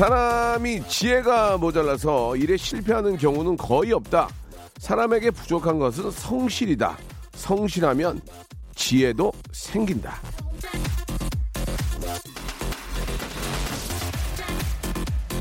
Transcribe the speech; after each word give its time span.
사람이 0.00 0.88
지혜가 0.88 1.58
모자라서 1.58 2.34
일에 2.34 2.56
실패하는 2.56 3.18
경우는 3.18 3.58
거의 3.58 3.92
없다 3.92 4.30
사람에게 4.78 5.30
부족한 5.30 5.78
것은 5.78 6.10
성실이다 6.10 6.96
성실하면 7.34 8.22
지혜도 8.74 9.30
생긴다 9.52 10.14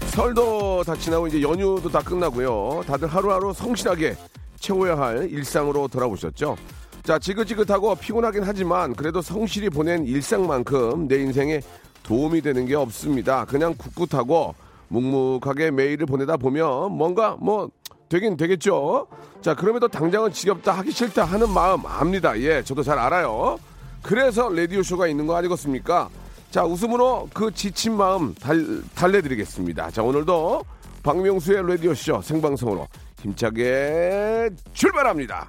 설도 0.08 0.84
다 0.84 0.94
지나고 0.94 1.28
이제 1.28 1.42
연휴도 1.42 1.88
다 1.90 2.02
끝나고요. 2.02 2.84
다들 2.86 3.08
하루하루 3.08 3.54
성실하게 3.54 4.18
채워야 4.60 4.98
할 4.98 5.30
일상으로 5.32 5.88
돌아오셨죠. 5.88 6.58
자, 7.04 7.18
지긋지긋하고 7.18 7.96
피곤하긴 7.96 8.44
하지만 8.44 8.94
그래도 8.94 9.22
성실히 9.22 9.70
보낸 9.70 10.04
일상만큼 10.04 11.08
내 11.08 11.22
인생에 11.22 11.62
도움이 12.10 12.42
되는 12.42 12.66
게 12.66 12.74
없습니다. 12.74 13.46
그냥 13.46 13.76
꿋꿋하고 13.76 14.56
묵묵하게 14.88 15.70
매일을 15.70 16.08
보내다 16.08 16.38
보면 16.38 16.92
뭔가 16.92 17.38
뭐 17.40 17.70
되긴 18.10 18.36
되겠죠. 18.36 19.06
자, 19.42 19.54
그럼에도 19.54 19.88
당장은 19.88 20.32
지겹다, 20.32 20.72
하기 20.72 20.92
싫다 20.92 21.24
하는 21.24 21.52
마음 21.52 21.86
압니다. 21.86 22.36
예, 22.40 22.64
저도 22.64 22.82
잘 22.82 22.98
알아요. 22.98 23.60
그래서 24.02 24.50
라디오 24.50 24.82
쇼가 24.82 25.06
있는 25.06 25.28
거 25.28 25.36
아니겠습니까? 25.36 26.10
자, 26.50 26.66
웃음으로 26.66 27.30
그 27.32 27.52
지친 27.54 27.96
마음 27.96 28.34
달, 28.34 28.82
달래드리겠습니다. 28.96 29.92
자, 29.92 30.02
오늘도 30.02 30.66
박명수의 31.04 31.62
라디오 31.68 31.94
쇼 31.94 32.20
생방송으로 32.24 32.88
힘차게 33.22 34.50
출발합니다. 34.74 35.48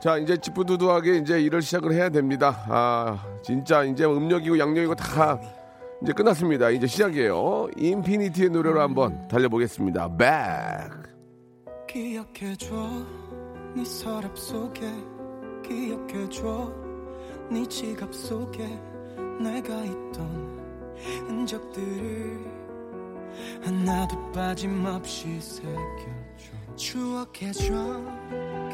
자, 0.00 0.16
이제 0.16 0.36
찌뿌두두하게 0.36 1.18
이제 1.18 1.40
일을 1.42 1.60
시작을 1.60 1.92
해야 1.92 2.08
됩니다. 2.08 2.64
아, 2.68 3.22
진짜 3.42 3.84
이제 3.84 4.04
음력이고 4.04 4.58
양력이고 4.58 4.94
다 4.94 5.38
이제 6.02 6.12
끝났습니다. 6.14 6.70
이제 6.70 6.86
시작이에요. 6.86 7.68
인피니티의 7.76 8.48
노래로 8.50 8.80
한번 8.80 9.28
달려보겠습니다. 9.28 10.16
Back. 10.16 11.10
기억해줘 11.86 12.74
네 13.74 13.84
서랍 13.84 14.38
속에 14.38 14.80
기억해줘 15.68 16.72
네 17.50 17.66
지갑 17.66 18.14
속에 18.14 18.64
내가 19.40 19.74
있던 19.84 20.60
흔적들을 21.26 22.40
하나도 23.64 24.32
빠짐없이 24.32 25.40
새겨줘 25.40 26.76
추억해줘 26.76 27.74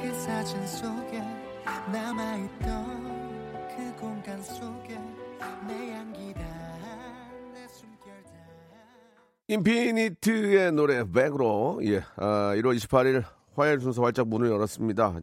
그 0.01 0.15
사진 0.15 0.67
속에 0.67 1.21
남아있던 1.93 3.67
그 3.77 4.01
공간 4.01 4.43
속에 4.43 4.99
내 5.67 5.93
향기 5.93 6.33
다내 6.35 7.67
숨결 7.69 8.23
다 8.25 8.31
인피니트의 9.49 10.73
노래 10.73 11.05
백으로 11.11 11.81
예, 11.85 12.03
아, 12.17 12.53
1월 12.57 12.77
28일 12.77 13.25
화요일 13.55 13.81
순서 13.81 14.03
활짝 14.03 14.29
문을 14.29 14.51
열었습니다. 14.51 15.21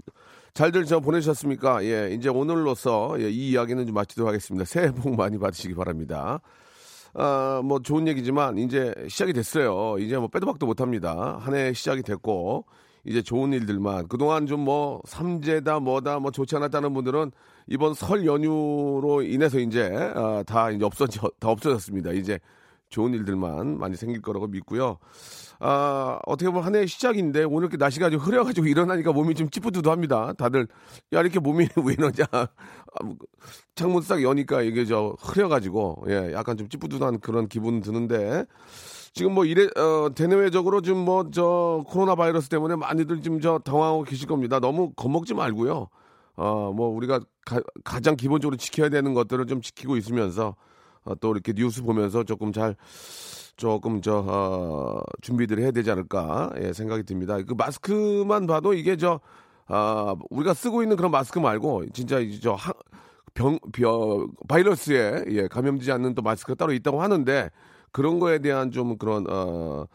잘들 0.53 0.85
저 0.85 0.99
보내셨습니까? 0.99 1.83
예, 1.85 2.11
이제 2.13 2.29
오늘로서 2.29 3.15
예, 3.19 3.29
이 3.29 3.51
이야기는 3.51 3.85
좀 3.85 3.95
마치도록 3.95 4.27
하겠습니다. 4.27 4.65
새해 4.65 4.91
복 4.91 5.15
많이 5.15 5.37
받으시기 5.37 5.75
바랍니다. 5.75 6.41
아, 7.15 7.61
뭐 7.63 7.79
좋은 7.79 8.07
얘기지만 8.07 8.57
이제 8.57 8.93
시작이 9.07 9.33
됐어요. 9.33 9.97
이제 9.99 10.17
뭐 10.17 10.27
빼도 10.27 10.45
박도 10.47 10.65
못 10.65 10.81
합니다. 10.81 11.37
한 11.41 11.53
해 11.53 11.73
시작이 11.73 12.01
됐고 12.01 12.65
이제 13.05 13.21
좋은 13.21 13.53
일들만 13.53 14.07
그동안 14.07 14.47
좀 14.47 14.63
뭐 14.63 15.01
삼재다 15.05 15.79
뭐다 15.81 16.19
뭐 16.19 16.31
좋지 16.31 16.55
않았다는 16.55 16.93
분들은 16.93 17.31
이번 17.67 17.93
설 17.93 18.25
연휴로 18.25 19.23
인해서 19.23 19.59
이제 19.59 19.89
아, 20.15 20.43
다 20.45 20.71
이제 20.71 20.83
없어져 20.85 21.29
다 21.39 21.49
없어졌습니다. 21.49 22.11
이제 22.13 22.39
좋은 22.89 23.13
일들만 23.13 23.77
많이 23.79 23.95
생길 23.95 24.21
거라고 24.21 24.47
믿고요. 24.47 24.97
아, 25.59 26.19
어떻게 26.25 26.49
보면 26.49 26.63
한해 26.65 26.85
시작인데 26.85 27.43
오늘 27.43 27.63
이렇게 27.63 27.77
날씨가 27.77 28.09
좀 28.09 28.19
흐려가지고 28.19 28.67
일어나니까 28.67 29.11
몸이 29.13 29.33
좀 29.35 29.49
찌뿌두두합니다. 29.49 30.33
다들 30.33 30.67
야 31.13 31.21
이렇게 31.21 31.39
몸이 31.39 31.67
왜 31.85 31.93
이러냐. 31.93 32.25
아, 32.31 32.47
뭐, 33.03 33.15
창문 33.75 34.01
싹 34.01 34.21
여니까 34.23 34.61
이게 34.61 34.85
저 34.85 35.15
흐려가지고 35.19 36.05
예, 36.09 36.33
약간 36.33 36.57
좀 36.57 36.69
찌뿌두두한 36.69 37.19
그런 37.19 37.47
기분 37.47 37.81
드는데 37.81 38.45
지금 39.13 39.33
뭐 39.33 39.45
이래 39.45 39.67
어, 39.79 40.09
대내외적으로 40.15 40.81
좀뭐저 40.81 41.83
코로나 41.87 42.15
바이러스 42.15 42.49
때문에 42.49 42.75
많이들 42.75 43.21
지금 43.21 43.39
저 43.39 43.59
당황하고 43.59 44.03
계실 44.03 44.27
겁니다. 44.27 44.59
너무 44.59 44.91
겁먹지 44.95 45.35
말고요. 45.35 45.87
어, 46.35 46.73
뭐 46.75 46.87
우리가 46.89 47.19
가, 47.45 47.61
가 47.83 47.99
장 47.99 48.15
기본적으로 48.15 48.57
지켜야 48.57 48.89
되는 48.89 49.13
것들을 49.13 49.45
좀 49.45 49.61
지키고 49.61 49.97
있으면서 49.97 50.55
어, 51.03 51.13
또 51.15 51.31
이렇게 51.31 51.53
뉴스 51.53 51.83
보면서 51.83 52.23
조금 52.23 52.51
잘 52.51 52.75
조금 53.55 54.01
저 54.01 54.23
어, 54.27 55.01
준비들을 55.21 55.61
해야 55.61 55.69
되지 55.71 55.91
않을까 55.91 56.51
예, 56.57 56.73
생각이 56.73 57.03
듭니다. 57.03 57.37
그 57.43 57.53
마스크만 57.53 58.47
봐도 58.47 58.73
이게 58.73 58.97
저 58.97 59.19
아, 59.67 60.15
우리가 60.31 60.55
쓰고 60.55 60.81
있는 60.81 60.97
그런 60.97 61.11
마스크 61.11 61.37
말고 61.37 61.85
진짜 61.93 62.17
이제 62.19 62.39
저 62.41 62.53
하, 62.53 62.73
병, 63.35 63.59
병 63.71 64.27
바이러스에 64.47 65.25
예, 65.29 65.47
감염되지 65.47 65.91
않는 65.91 66.15
또 66.15 66.23
마스크가 66.23 66.55
따로 66.55 66.73
있다고 66.73 66.99
하는데 66.99 67.51
그런 67.93 68.19
거에 68.19 68.39
대한 68.39 68.71
좀 68.71 68.97
그런 68.97 69.25
어, 69.29 69.85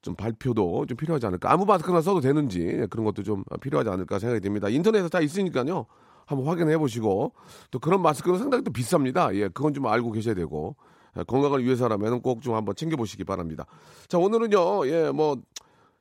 좀 0.00 0.14
발표도 0.14 0.86
좀 0.86 0.96
필요하지 0.96 1.26
않을까. 1.26 1.52
아무 1.52 1.66
마스크나 1.66 2.00
써도 2.00 2.20
되는지 2.20 2.60
예, 2.62 2.86
그런 2.88 3.04
것도 3.04 3.22
좀 3.22 3.44
필요하지 3.60 3.90
않을까 3.90 4.18
생각이 4.18 4.40
듭니다. 4.40 4.68
인터넷에 4.70 5.08
다 5.08 5.20
있으니까요. 5.20 5.84
한번 6.24 6.46
확인해 6.48 6.78
보시고 6.78 7.32
또 7.70 7.78
그런 7.78 8.00
마스크는 8.02 8.38
상당히 8.38 8.64
또 8.64 8.72
비쌉니다. 8.72 9.34
예, 9.34 9.48
그건 9.48 9.74
좀 9.74 9.86
알고 9.86 10.12
계셔야 10.12 10.34
되고 10.34 10.76
예, 11.18 11.22
건강을 11.24 11.64
위해서라면 11.64 12.22
꼭 12.22 12.40
좀 12.40 12.54
한번 12.54 12.74
챙겨 12.76 12.96
보시기 12.96 13.24
바랍니다. 13.24 13.66
자, 14.08 14.18
오늘은요. 14.18 14.86
예, 14.86 15.10
뭐 15.10 15.36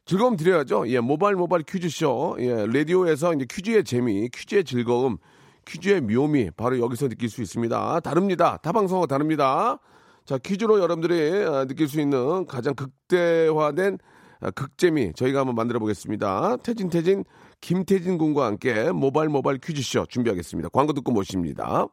즐거움 0.06 0.36
드려야죠. 0.38 0.88
예, 0.90 1.00
모바일 1.00 1.36
모바일 1.36 1.64
퀴즈쇼. 1.64 2.38
예, 2.40 2.68
라디오에서 2.68 3.34
이제 3.34 3.46
퀴즈의 3.50 3.84
재미, 3.84 4.30
퀴즈의 4.30 4.64
즐거움, 4.64 5.18
퀴즈의 5.66 6.02
묘미 6.02 6.52
바로 6.56 6.78
여기서 6.80 7.10
느낄 7.10 7.30
수 7.30 7.42
있습니다. 7.42 8.02
다릅니다. 8.02 8.58
타 8.58 8.72
방송과 8.72 9.08
다릅니다. 9.08 9.80
자, 10.26 10.40
퀴즈로 10.40 10.80
여러분들이 10.80 11.46
아, 11.46 11.66
느낄 11.66 11.88
수 11.88 12.02
있는 12.02 12.48
가장 12.48 12.74
극대화된 12.74 14.00
아, 14.42 14.52
극재미 14.52 15.14
저희가 15.14 15.42
한번 15.42 15.56
만들어 15.56 15.80
보겠습니다. 15.80 16.58
태진 16.58 16.90
태진 16.90 17.24
김태진 17.62 18.18
군과 18.18 18.48
함께 18.48 18.92
모바일 18.92 19.30
모바일 19.30 19.60
퀴즈쇼 19.60 20.08
준비하겠습니다. 20.08 20.70
광고 20.70 20.94
듣고 20.94 21.12
모십니다. 21.12 21.86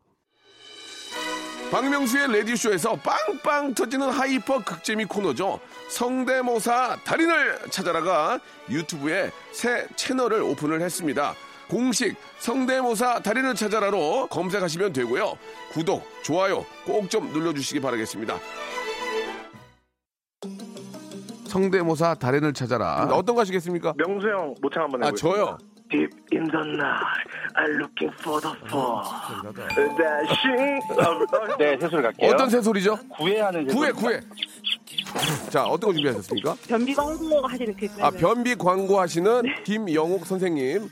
박명수의 1.70 2.32
라디오쇼에서 2.32 2.96
빵빵 2.96 3.75
터지는 3.75 4.11
hyper 4.11 4.62
극재미 4.62 5.06
코너죠. 5.06 5.58
성대모사 5.88 6.99
달인을 7.05 7.70
찾아라가 7.70 8.40
유튜브에 8.70 9.31
새 9.52 9.87
채널을 9.96 10.43
오픈을 10.43 10.82
했습니다. 10.82 11.34
공식 11.76 12.14
성대모사 12.38 13.20
달인을 13.20 13.54
찾아라로 13.54 14.26
검색하시면 14.26 14.92
되고요. 14.92 15.38
구독, 15.72 16.02
좋아요 16.22 16.66
꼭 16.84 17.08
좀 17.08 17.32
눌러주시기 17.32 17.80
바라겠습니다. 17.80 18.36
성대모사 21.46 22.14
달인을 22.16 22.52
찾아라. 22.52 23.08
어떤 23.12 23.34
거 23.34 23.40
하시겠습니까? 23.40 23.94
명수 23.96 24.28
형 24.28 24.54
모창 24.60 24.82
한번 24.84 25.02
아, 25.02 25.06
해보겠습니다. 25.06 25.16
저요. 25.46 25.58
Deep 25.90 26.10
in 26.32 26.44
the 26.50 26.64
night, 26.64 27.28
I'm 27.56 27.76
looking 27.78 28.12
for 28.20 28.40
the 28.40 28.54
fall. 28.66 29.04
Dashing. 29.96 30.80
네, 31.58 31.76
세수를 31.78 32.02
갈게요. 32.02 32.30
어떤 32.30 32.48
새소리죠? 32.48 32.98
구애하는 33.10 33.66
구해, 33.66 33.92
구해. 33.92 34.20
자, 35.50 35.64
어떤 35.66 35.90
거 35.90 35.94
준비하셨습니까? 35.94 36.56
변비 36.66 36.94
광고 36.94 37.46
하시는 37.46 37.76
그 37.76 37.88
아, 38.00 38.10
변비 38.10 38.54
광고 38.54 39.00
하시는 39.00 39.42
김영옥 39.64 40.26
선생님. 40.26 40.88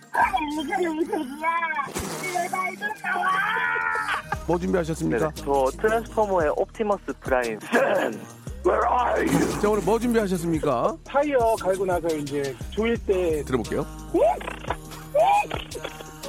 뭐 4.46 4.58
준비하셨습니까? 4.58 5.32
저 5.34 5.64
트랜스포머의 5.80 6.50
옵티머스 6.56 7.04
프라임. 7.20 7.58
Where 8.66 8.86
are 8.86 9.26
you? 9.26 9.60
자, 9.60 9.70
오늘 9.70 9.82
뭐 9.82 9.98
준비하셨습니까? 9.98 10.96
타이어 11.04 11.54
갈고 11.56 11.86
나서 11.86 12.08
이제 12.08 12.54
조일 12.70 12.96
때 12.98 13.42
들어볼게요. 13.44 13.86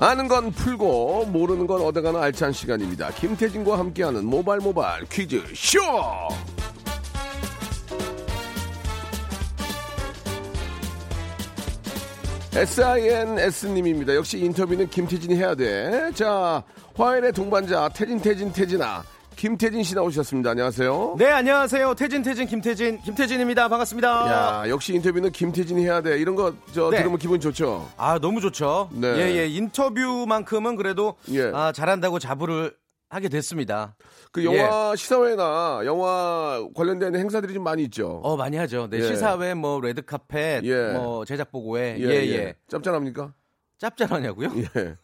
아는 0.00 0.28
건 0.28 0.52
풀고 0.52 1.26
모르는 1.26 1.66
건 1.66 1.80
얻어가는 1.82 2.20
알찬 2.20 2.52
시간입니다. 2.52 3.10
김태진과 3.10 3.78
함께하는 3.78 4.24
모발 4.24 4.58
모발 4.58 5.04
퀴즈 5.06 5.42
쇼. 5.54 5.80
SINS님입니다. 12.54 14.14
역시 14.14 14.38
인터뷰는 14.38 14.88
김태진이 14.88 15.36
해야 15.36 15.54
돼. 15.54 16.10
자, 16.14 16.62
화요일의 16.96 17.32
동반자 17.32 17.88
태진 17.90 18.20
태진 18.20 18.52
태진아 18.52 19.04
김태진 19.42 19.84
씨 19.84 19.94
나오셨습니다. 19.94 20.50
안녕하세요. 20.50 21.14
네, 21.16 21.26
안녕하세요. 21.30 21.94
태진, 21.94 22.22
태진, 22.24 22.48
김태진, 22.48 22.98
김태진입니다. 23.02 23.68
반갑습니다. 23.68 24.08
야, 24.64 24.68
역시 24.68 24.94
인터뷰는 24.94 25.30
김태진이 25.30 25.84
해야 25.84 26.02
돼. 26.02 26.18
이런 26.18 26.34
거 26.34 26.52
저 26.74 26.90
네. 26.90 26.96
들으면 26.98 27.18
기분 27.18 27.38
좋죠. 27.38 27.88
아, 27.96 28.18
너무 28.18 28.40
좋죠. 28.40 28.90
네. 28.92 29.06
예, 29.16 29.36
예. 29.36 29.46
인터뷰만큼은 29.46 30.74
그래도 30.74 31.14
예. 31.30 31.52
아, 31.54 31.70
잘한다고 31.70 32.18
자부를 32.18 32.74
하게 33.10 33.28
됐습니다. 33.28 33.94
그 34.32 34.44
영화 34.44 34.96
시사회나 34.96 35.82
영화 35.84 36.66
관련된 36.74 37.14
행사들이 37.14 37.54
좀 37.54 37.62
많이 37.62 37.84
있죠. 37.84 38.20
어, 38.24 38.36
많이 38.36 38.56
하죠. 38.56 38.88
네, 38.90 38.98
예. 38.98 39.02
시사회, 39.02 39.54
뭐, 39.54 39.80
레드 39.80 40.04
카펫, 40.04 40.64
예. 40.64 40.92
뭐, 40.94 41.24
제작 41.24 41.52
보고회. 41.52 41.96
예, 42.00 42.04
예. 42.06 42.54
짭짤합니까? 42.68 43.32
짭짤하냐고요? 43.78 44.50
예. 44.56 44.96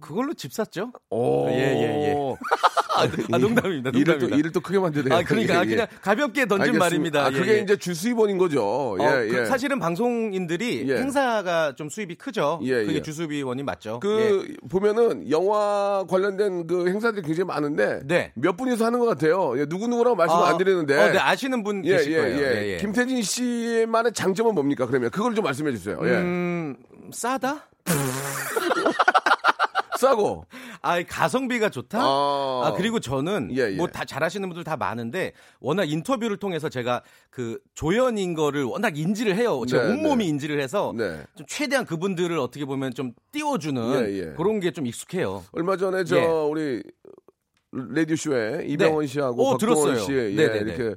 그걸로 0.00 0.34
집 0.34 0.52
샀죠? 0.52 0.92
오. 1.10 1.48
예, 1.50 1.54
예, 1.54 2.08
예. 2.08 2.14
아, 2.98 3.02
아, 3.02 3.38
농담입니다. 3.38 3.90
일을 3.90 4.04
또, 4.04 4.10
농담입니다. 4.12 4.36
일을 4.36 4.52
또 4.52 4.60
크게 4.60 4.78
만드네요. 4.78 5.14
아, 5.14 5.22
그러니까 5.22 5.56
예, 5.56 5.60
예. 5.60 5.66
그냥 5.66 5.86
가볍게 6.02 6.46
던진 6.46 6.74
알겠습니다. 6.74 6.84
말입니다. 6.84 7.24
아, 7.24 7.28
예, 7.32 7.38
그게 7.38 7.58
예. 7.58 7.60
이제 7.60 7.76
주수입원인 7.76 8.38
거죠. 8.38 8.96
예, 9.00 9.04
어, 9.04 9.10
그 9.28 9.38
예. 9.40 9.44
사실은 9.44 9.78
방송인들이 9.78 10.88
예. 10.88 10.96
행사가 10.96 11.74
좀 11.76 11.88
수입이 11.88 12.16
크죠. 12.16 12.60
예, 12.64 12.84
그게 12.84 12.96
예. 12.96 13.02
주수비원이 13.02 13.62
맞죠. 13.62 14.00
예. 14.02 14.06
그 14.06 14.54
보면은 14.68 15.30
영화 15.30 16.04
관련된 16.08 16.66
그 16.66 16.88
행사들이 16.88 17.22
굉장히 17.22 17.46
많은데 17.46 18.00
네. 18.04 18.32
몇 18.34 18.56
분이서 18.56 18.84
하는 18.84 18.98
것 18.98 19.06
같아요. 19.06 19.58
예, 19.58 19.66
누구 19.66 19.86
누구라고 19.86 20.16
말씀을 20.16 20.42
아, 20.42 20.48
안 20.48 20.58
드리는데. 20.58 20.98
어, 20.98 21.12
네, 21.12 21.18
아시는 21.18 21.62
분 21.62 21.84
예, 21.84 21.96
계실 21.96 22.12
예, 22.12 22.16
거예요. 22.16 22.36
예. 22.38 22.42
예, 22.42 22.72
예. 22.72 22.76
김태진 22.78 23.22
씨만의 23.22 24.12
장점은 24.12 24.54
뭡니까? 24.54 24.86
그러면 24.86 25.10
그걸 25.10 25.34
좀 25.34 25.44
말씀해 25.44 25.70
주세요. 25.72 25.98
예. 26.02 26.08
음, 26.08 26.76
싸다? 27.12 27.68
싸고. 29.98 30.44
아, 30.80 31.02
가성비가 31.02 31.68
좋다? 31.68 31.98
아. 32.00 32.62
아, 32.64 32.72
그리고 32.76 33.00
저는 33.00 33.50
예, 33.52 33.72
예. 33.72 33.76
뭐다 33.76 34.04
잘하시는 34.04 34.48
분들 34.48 34.64
다 34.64 34.76
많은데 34.76 35.32
워낙 35.60 35.90
인터뷰를 35.90 36.36
통해서 36.38 36.68
제가 36.68 37.02
그 37.30 37.58
조연인 37.74 38.34
거를 38.34 38.64
워낙 38.64 38.96
인지를 38.96 39.36
해요. 39.36 39.62
제 39.68 39.76
네, 39.78 39.88
온몸이 39.90 40.24
네. 40.24 40.30
인지를 40.30 40.60
해서 40.60 40.94
네. 40.96 41.22
좀 41.36 41.46
최대한 41.46 41.84
그분들을 41.84 42.38
어떻게 42.38 42.64
보면 42.64 42.94
좀 42.94 43.12
띄워주는 43.32 44.06
예, 44.06 44.18
예. 44.18 44.34
그런 44.36 44.60
게 44.60 44.68
좀 44.70 44.86
익숙해요. 44.86 45.44
얼마 45.52 45.76
전에 45.76 46.04
저 46.04 46.16
예. 46.18 46.24
우리 46.24 46.82
라디오 47.72 48.16
쇼에 48.16 48.64
이병헌 48.66 49.06
씨하고 49.06 49.42
오, 49.42 49.50
박동원 49.52 49.94
들었어요. 49.94 50.04
씨 50.06 50.12
예. 50.12 50.30
이렇게 50.30 50.94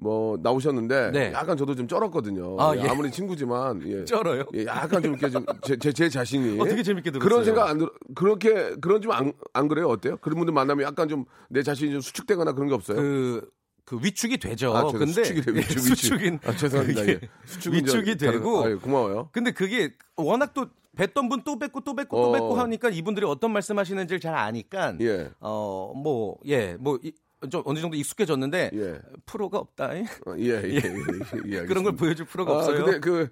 뭐 0.00 0.38
나오셨는데 0.42 1.10
네. 1.10 1.32
약간 1.34 1.56
저도 1.56 1.74
좀 1.74 1.86
쩔었거든요. 1.86 2.56
아, 2.58 2.74
예, 2.76 2.80
예. 2.82 2.88
아무리 2.88 3.10
친구지만 3.10 3.82
예. 3.86 4.04
쩔어요? 4.06 4.44
예, 4.54 4.64
약간 4.64 5.02
좀 5.02 5.12
이렇게 5.14 5.28
좀제 5.28 5.76
제, 5.78 5.92
제 5.92 6.08
자신이 6.08 6.58
어, 6.60 6.64
되게 6.64 6.82
재밌게 6.82 7.10
들었어요. 7.10 7.28
그런 7.28 7.44
생각 7.44 7.68
안 7.68 7.78
들, 7.78 7.90
그렇게 8.14 8.74
그런 8.80 9.02
좀 9.02 9.12
안 9.12 9.32
안 9.52 9.68
그래요? 9.68 9.88
어때요? 9.88 10.16
그런 10.18 10.38
분들 10.38 10.54
만나면 10.54 10.86
약간 10.86 11.08
좀 11.08 11.26
내 11.50 11.62
자신이 11.62 11.92
좀 11.92 12.00
수축되거나 12.00 12.52
그런 12.52 12.68
게 12.68 12.74
없어요? 12.74 12.96
그, 12.96 13.50
그 13.84 13.98
위축이 14.02 14.38
되죠. 14.38 14.74
아, 14.74 14.84
근데 14.90 15.12
수축이래요, 15.12 15.56
위축, 15.58 15.76
위축. 15.78 15.96
수축인 15.96 16.38
아, 16.46 16.56
죄송합니다. 16.56 17.06
예. 17.08 17.20
저 17.60 17.70
위축이 17.70 18.16
다른- 18.16 18.32
되고 18.38 18.64
아, 18.64 18.70
예, 18.70 18.74
고마워요. 18.76 19.28
근데 19.32 19.50
그게 19.50 19.92
워낙 20.16 20.54
또 20.54 20.66
뵀던 20.96 21.28
분 21.30 21.42
또 21.44 21.58
뵙고 21.58 21.80
또 21.82 21.94
뵙고 21.94 22.16
또 22.16 22.28
어. 22.28 22.32
뵙고 22.32 22.54
하니까 22.54 22.88
이분들이 22.90 23.26
어떤 23.26 23.50
말씀하시는지를 23.52 24.20
잘 24.20 24.34
아니까 24.34 24.94
예. 25.00 25.30
어뭐 25.40 26.38
예뭐 26.46 26.98
좀 27.50 27.62
어느 27.64 27.78
정도 27.80 27.96
익숙해졌는데 27.96 28.70
예. 28.74 28.98
프로가 29.26 29.58
없다. 29.58 29.90
어, 30.26 30.34
예, 30.38 30.44
예, 30.44 30.62
예, 30.64 30.76
예, 30.76 31.40
예, 31.46 31.60
그런 31.66 31.84
걸. 31.84 31.96
보여줄 31.96 32.26
프로가 32.26 32.52
아, 32.52 32.56
없어요. 32.56 32.84
근데 32.84 33.00
그, 33.00 33.28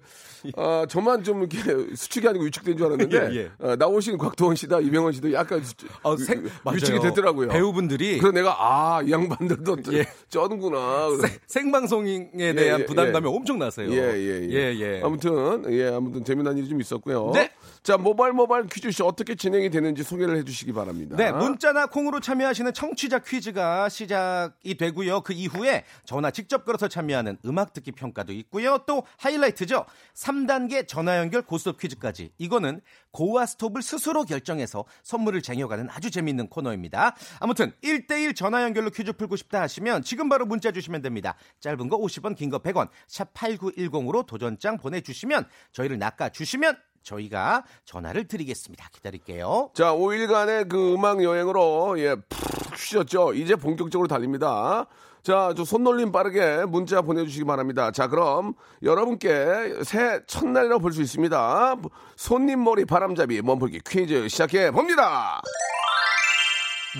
아, 0.55 0.85
저만 0.89 1.23
좀 1.23 1.39
이렇게 1.39 1.95
수축이 1.95 2.27
아니고 2.27 2.45
위축된 2.45 2.77
줄 2.77 2.85
알았는데, 2.87 3.17
예, 3.31 3.35
예. 3.35 3.51
어, 3.59 3.75
나오신 3.75 4.17
곽도원 4.17 4.55
씨다, 4.55 4.79
이병헌 4.81 5.13
씨도 5.13 5.33
약간 5.33 5.59
위- 5.61 6.23
생- 6.23 6.43
위축이 6.43 6.91
맞아요. 6.99 7.01
됐더라고요. 7.09 7.49
배우분들이 7.49 8.17
그래서 8.19 8.33
내가, 8.33 8.55
아, 8.59 9.01
이 9.01 9.11
양반들도 9.11 9.77
예. 9.93 10.05
쩌는구나. 10.29 11.09
생- 11.21 11.39
생방송에 11.47 12.53
대한 12.53 12.81
예, 12.81 12.85
부담감이 12.85 13.27
예. 13.29 13.35
엄청 13.35 13.59
나세요. 13.59 13.89
예, 13.91 13.95
예, 13.95 14.47
예. 14.49 14.49
예, 14.51 14.79
예. 14.79 15.01
아무튼, 15.03 15.63
예, 15.71 15.87
아무튼 15.87 16.23
재미난 16.23 16.57
일이 16.57 16.67
좀 16.69 16.79
있었고요. 16.81 17.31
네. 17.33 17.51
자, 17.83 17.97
모바일 17.97 18.33
모바일 18.33 18.67
퀴즈 18.67 18.91
쇼 18.91 19.05
어떻게 19.07 19.33
진행이 19.35 19.69
되는지 19.71 20.03
소개를 20.03 20.37
해 20.37 20.43
주시기 20.43 20.71
바랍니다. 20.71 21.15
네, 21.17 21.31
문자나 21.31 21.87
콩으로 21.87 22.19
참여하시는 22.19 22.73
청취자 22.73 23.19
퀴즈가 23.19 23.89
시작이 24.05 24.75
되고요. 24.75 25.21
그 25.21 25.33
이후에 25.33 25.83
전화 26.05 26.31
직접 26.31 26.65
걸어서 26.65 26.87
참여하는 26.87 27.37
음악 27.45 27.73
듣기 27.73 27.91
평가도 27.91 28.33
있고요. 28.33 28.79
또 28.87 29.03
하이라이트죠. 29.17 29.85
3단계 30.15 30.87
전화 30.87 31.17
연결 31.17 31.41
고스톱 31.43 31.79
퀴즈까지. 31.79 32.31
이거는 32.37 32.81
고와 33.11 33.45
스톱을 33.45 33.81
스스로 33.81 34.23
결정해서 34.23 34.85
선물을 35.03 35.41
쟁여가는 35.41 35.89
아주 35.89 36.09
재밌는 36.09 36.47
코너입니다. 36.47 37.15
아무튼 37.39 37.73
1대1 37.83 38.35
전화 38.35 38.63
연결로 38.63 38.89
퀴즈 38.89 39.11
풀고 39.13 39.35
싶다 39.35 39.61
하시면 39.61 40.03
지금 40.03 40.29
바로 40.29 40.45
문자 40.45 40.71
주시면 40.71 41.01
됩니다. 41.01 41.35
짧은 41.59 41.89
거 41.89 41.97
50원, 41.97 42.35
긴 42.35 42.49
거 42.49 42.59
100원. 42.59 42.89
샵 43.07 43.33
8910으로 43.33 44.25
도전장 44.25 44.77
보내 44.77 45.01
주시면 45.01 45.45
저희를 45.71 45.97
낚아 45.99 46.29
주시면 46.29 46.77
저희가 47.03 47.63
전화를 47.85 48.27
드리겠습니다. 48.27 48.87
기다릴게요. 48.91 49.71
자, 49.73 49.91
5일간의 49.93 50.69
그 50.69 50.93
음악 50.93 51.23
여행으로 51.23 51.99
예, 51.99 52.15
푹 52.15 52.77
쉬셨죠? 52.77 53.33
이제 53.33 53.55
본격적으로 53.55 54.07
달립니다. 54.07 54.85
자, 55.23 55.53
저 55.55 55.63
손놀림 55.63 56.11
빠르게 56.11 56.65
문자 56.65 57.01
보내주시기 57.03 57.45
바랍니다. 57.45 57.91
자, 57.91 58.07
그럼 58.07 58.53
여러분께 58.81 59.83
새 59.83 60.21
첫날이라고 60.25 60.79
볼 60.81 60.93
수 60.93 61.01
있습니다. 61.01 61.75
손님 62.15 62.63
머리 62.63 62.85
바람잡이 62.85 63.41
몸풀기 63.41 63.81
퀴즈 63.87 64.27
시작해 64.29 64.71
봅니다. 64.71 65.41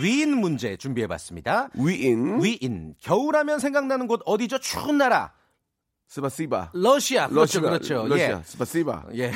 위인 0.02 0.38
문제 0.38 0.78
준비해봤습니다. 0.78 1.70
위인, 1.74 2.42
위인. 2.42 2.94
겨울하면 3.02 3.60
생각나는 3.60 4.08
곳 4.08 4.22
어디죠? 4.26 4.60
추운 4.60 4.98
나라. 5.00 5.34
스바시바, 6.08 6.72
러시아. 6.74 7.28
그렇죠, 7.28 7.60
러시아, 7.62 8.02
그렇죠. 8.02 8.08
러시아, 8.08 8.42
스바시바. 8.44 9.06
예. 9.16 9.32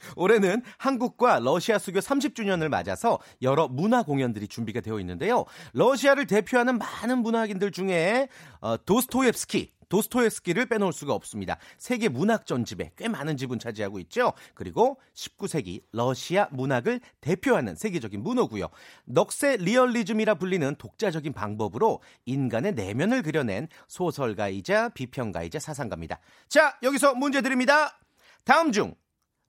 예. 0.00 0.12
올해는 0.16 0.62
한국과 0.76 1.40
러시아 1.40 1.78
수교 1.78 2.00
30주년을 2.00 2.68
맞아서 2.68 3.18
여러 3.42 3.68
문화 3.68 4.02
공연들이 4.02 4.48
준비가 4.48 4.80
되어 4.80 5.00
있는데요. 5.00 5.44
러시아를 5.72 6.26
대표하는 6.26 6.78
많은 6.78 7.18
문화인들 7.18 7.70
중에 7.70 8.28
어, 8.60 8.76
도스토옙스키, 8.84 9.72
도스토옙스키를 9.88 10.66
빼놓을 10.66 10.92
수가 10.92 11.14
없습니다. 11.14 11.58
세계 11.78 12.08
문학 12.08 12.46
전집에 12.46 12.92
꽤 12.96 13.08
많은 13.08 13.36
지분 13.36 13.58
차지하고 13.58 13.98
있죠. 14.00 14.32
그리고 14.54 15.00
19세기 15.14 15.82
러시아 15.92 16.48
문학을 16.50 17.00
대표하는 17.20 17.74
세계적인 17.74 18.22
문호고요. 18.22 18.68
넉세 19.06 19.56
리얼리즘이라 19.56 20.34
불리는 20.34 20.74
독자적인 20.76 21.32
방법으로 21.32 22.02
인간의 22.26 22.74
내면을 22.74 23.22
그려낸 23.22 23.68
소설가이자 23.88 24.90
비평가이자 24.90 25.58
사상가입니다. 25.58 26.20
자, 26.48 26.76
여기서 26.82 27.14
문제 27.14 27.40
드립니다. 27.40 27.98
다음 28.44 28.72
중 28.72 28.94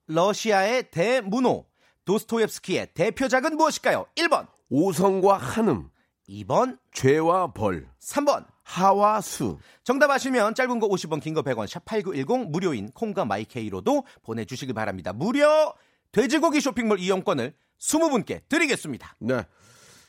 러시아의 0.09 0.89
대문호 0.91 1.65
도스토옙스키의 2.05 2.87
대표작은 2.95 3.55
무엇일까요? 3.55 4.05
1번, 4.15 4.47
오성과 4.69 5.37
한음, 5.37 5.89
2번, 6.27 6.77
죄와 6.91 7.53
벌, 7.53 7.87
3번. 8.01 8.45
하와 8.63 9.19
수. 9.21 9.57
정답 9.83 10.11
아시면 10.11 10.53
짧은 10.53 10.79
거 10.79 10.87
50원, 10.87 11.21
긴 11.21 11.33
거 11.33 11.41
100원, 11.41 11.65
샵8910 11.67 12.49
무료인 12.51 12.91
콩과 12.91 13.25
마이케이로도 13.25 14.03
보내주시기 14.21 14.73
바랍니다. 14.73 15.11
무려 15.11 15.73
돼지고기 16.11 16.61
쇼핑몰 16.61 16.99
이용권을 16.99 17.53
20분께 17.81 18.41
드리겠습니다. 18.47 19.15
네. 19.21 19.41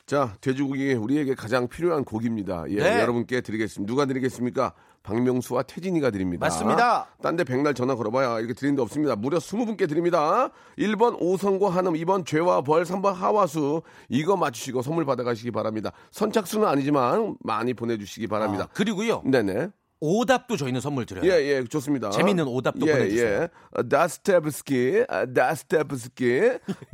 자, 0.05 0.37
돼지고기 0.43 0.93
우리에게 0.93 1.35
가장 1.35 1.69
필요한 1.69 2.05
고기입니다. 2.05 2.65
예, 2.69 2.77
네. 2.77 3.01
여러분께 3.01 3.41
드리겠습니다. 3.41 3.91
누가 3.91 4.05
드리겠습니까? 4.05 4.75
박명수와 5.11 5.63
태진이가 5.65 6.11
드립니다. 6.11 6.47
맞습니다. 6.47 7.07
딴 7.23 7.37
데 7.37 7.45
백날 7.45 7.75
전화 7.75 7.95
걸어봐야 7.95 8.39
이렇게 8.39 8.55
드리는 8.55 8.77
데 8.77 8.83
없습니다. 8.83 9.17
무려 9.17 9.39
20분께 9.39 9.89
드립니다. 9.89 10.51
1번 10.79 11.17
오성과 11.21 11.71
한음, 11.71 11.95
2번 11.95 12.25
죄와 12.27 12.63
벌, 12.63 12.85
3번 12.85 13.13
하와수. 13.15 13.83
이거 14.09 14.37
맞추시고 14.37 14.83
선물 14.83 15.05
받아가시기 15.05 15.51
바랍니다. 15.51 15.91
선착순은 16.13 16.67
아니지만 16.67 17.37
많이 17.41 17.75
보내주시기 17.75 18.27
바랍니다. 18.29 18.65
아, 18.65 18.73
그리고요. 18.73 19.23
네네. 19.25 19.69
오답도 20.01 20.57
저희는 20.57 20.81
선물 20.81 21.05
드려요. 21.07 21.31
예, 21.31 21.37
예, 21.45 21.65
좋습니다. 21.65 22.09
재밌는 22.11 22.47
오답도 22.49 22.87
예, 22.89 22.93
보내주세요. 22.93 23.41
예. 23.43 23.49
어, 23.77 23.83
다스테브스키, 23.89 25.05
아, 25.09 25.27
다스테브스키. 25.27 26.25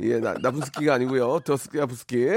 예, 0.01 0.19
나, 0.19 0.33
나쁜 0.41 0.61
스키가 0.61 0.93
아니고요. 0.95 1.39
더스테브스키. 1.39 2.27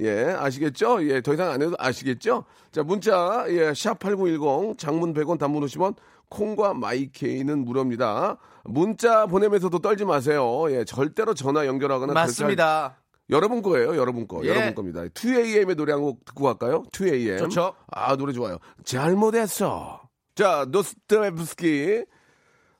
예, 0.00 0.24
아시겠죠? 0.38 1.06
예, 1.08 1.20
더 1.20 1.34
이상 1.34 1.50
안 1.50 1.60
해도 1.62 1.74
아시겠죠? 1.78 2.44
자, 2.72 2.82
문자, 2.82 3.44
예, 3.48 3.72
샵8910, 3.72 4.78
장문 4.78 5.12
100원, 5.12 5.38
단문 5.38 5.62
50원, 5.66 5.94
콩과 6.30 6.74
마이케이는 6.74 7.64
무료입니다. 7.64 8.38
문자 8.64 9.26
보내면서도 9.26 9.78
떨지 9.80 10.04
마세요. 10.06 10.64
예, 10.70 10.84
절대로 10.84 11.34
전화 11.34 11.66
연결하거나 11.66 12.12
맞습니다. 12.14 12.96
여러분 13.30 13.62
거예요, 13.62 13.96
여러분 13.96 14.26
거. 14.26 14.40
예. 14.44 14.48
여러분 14.48 14.74
겁니다. 14.74 15.02
2AM의 15.04 15.76
노래 15.76 15.92
한 15.92 16.00
곡 16.02 16.24
듣고 16.24 16.44
갈까요? 16.44 16.82
2AM. 16.92 17.38
좋죠. 17.38 17.74
아, 17.88 18.16
노래 18.16 18.32
좋아요. 18.32 18.58
잘못했어. 18.84 20.03
자, 20.34 20.66
노스트레브스키. 20.68 22.04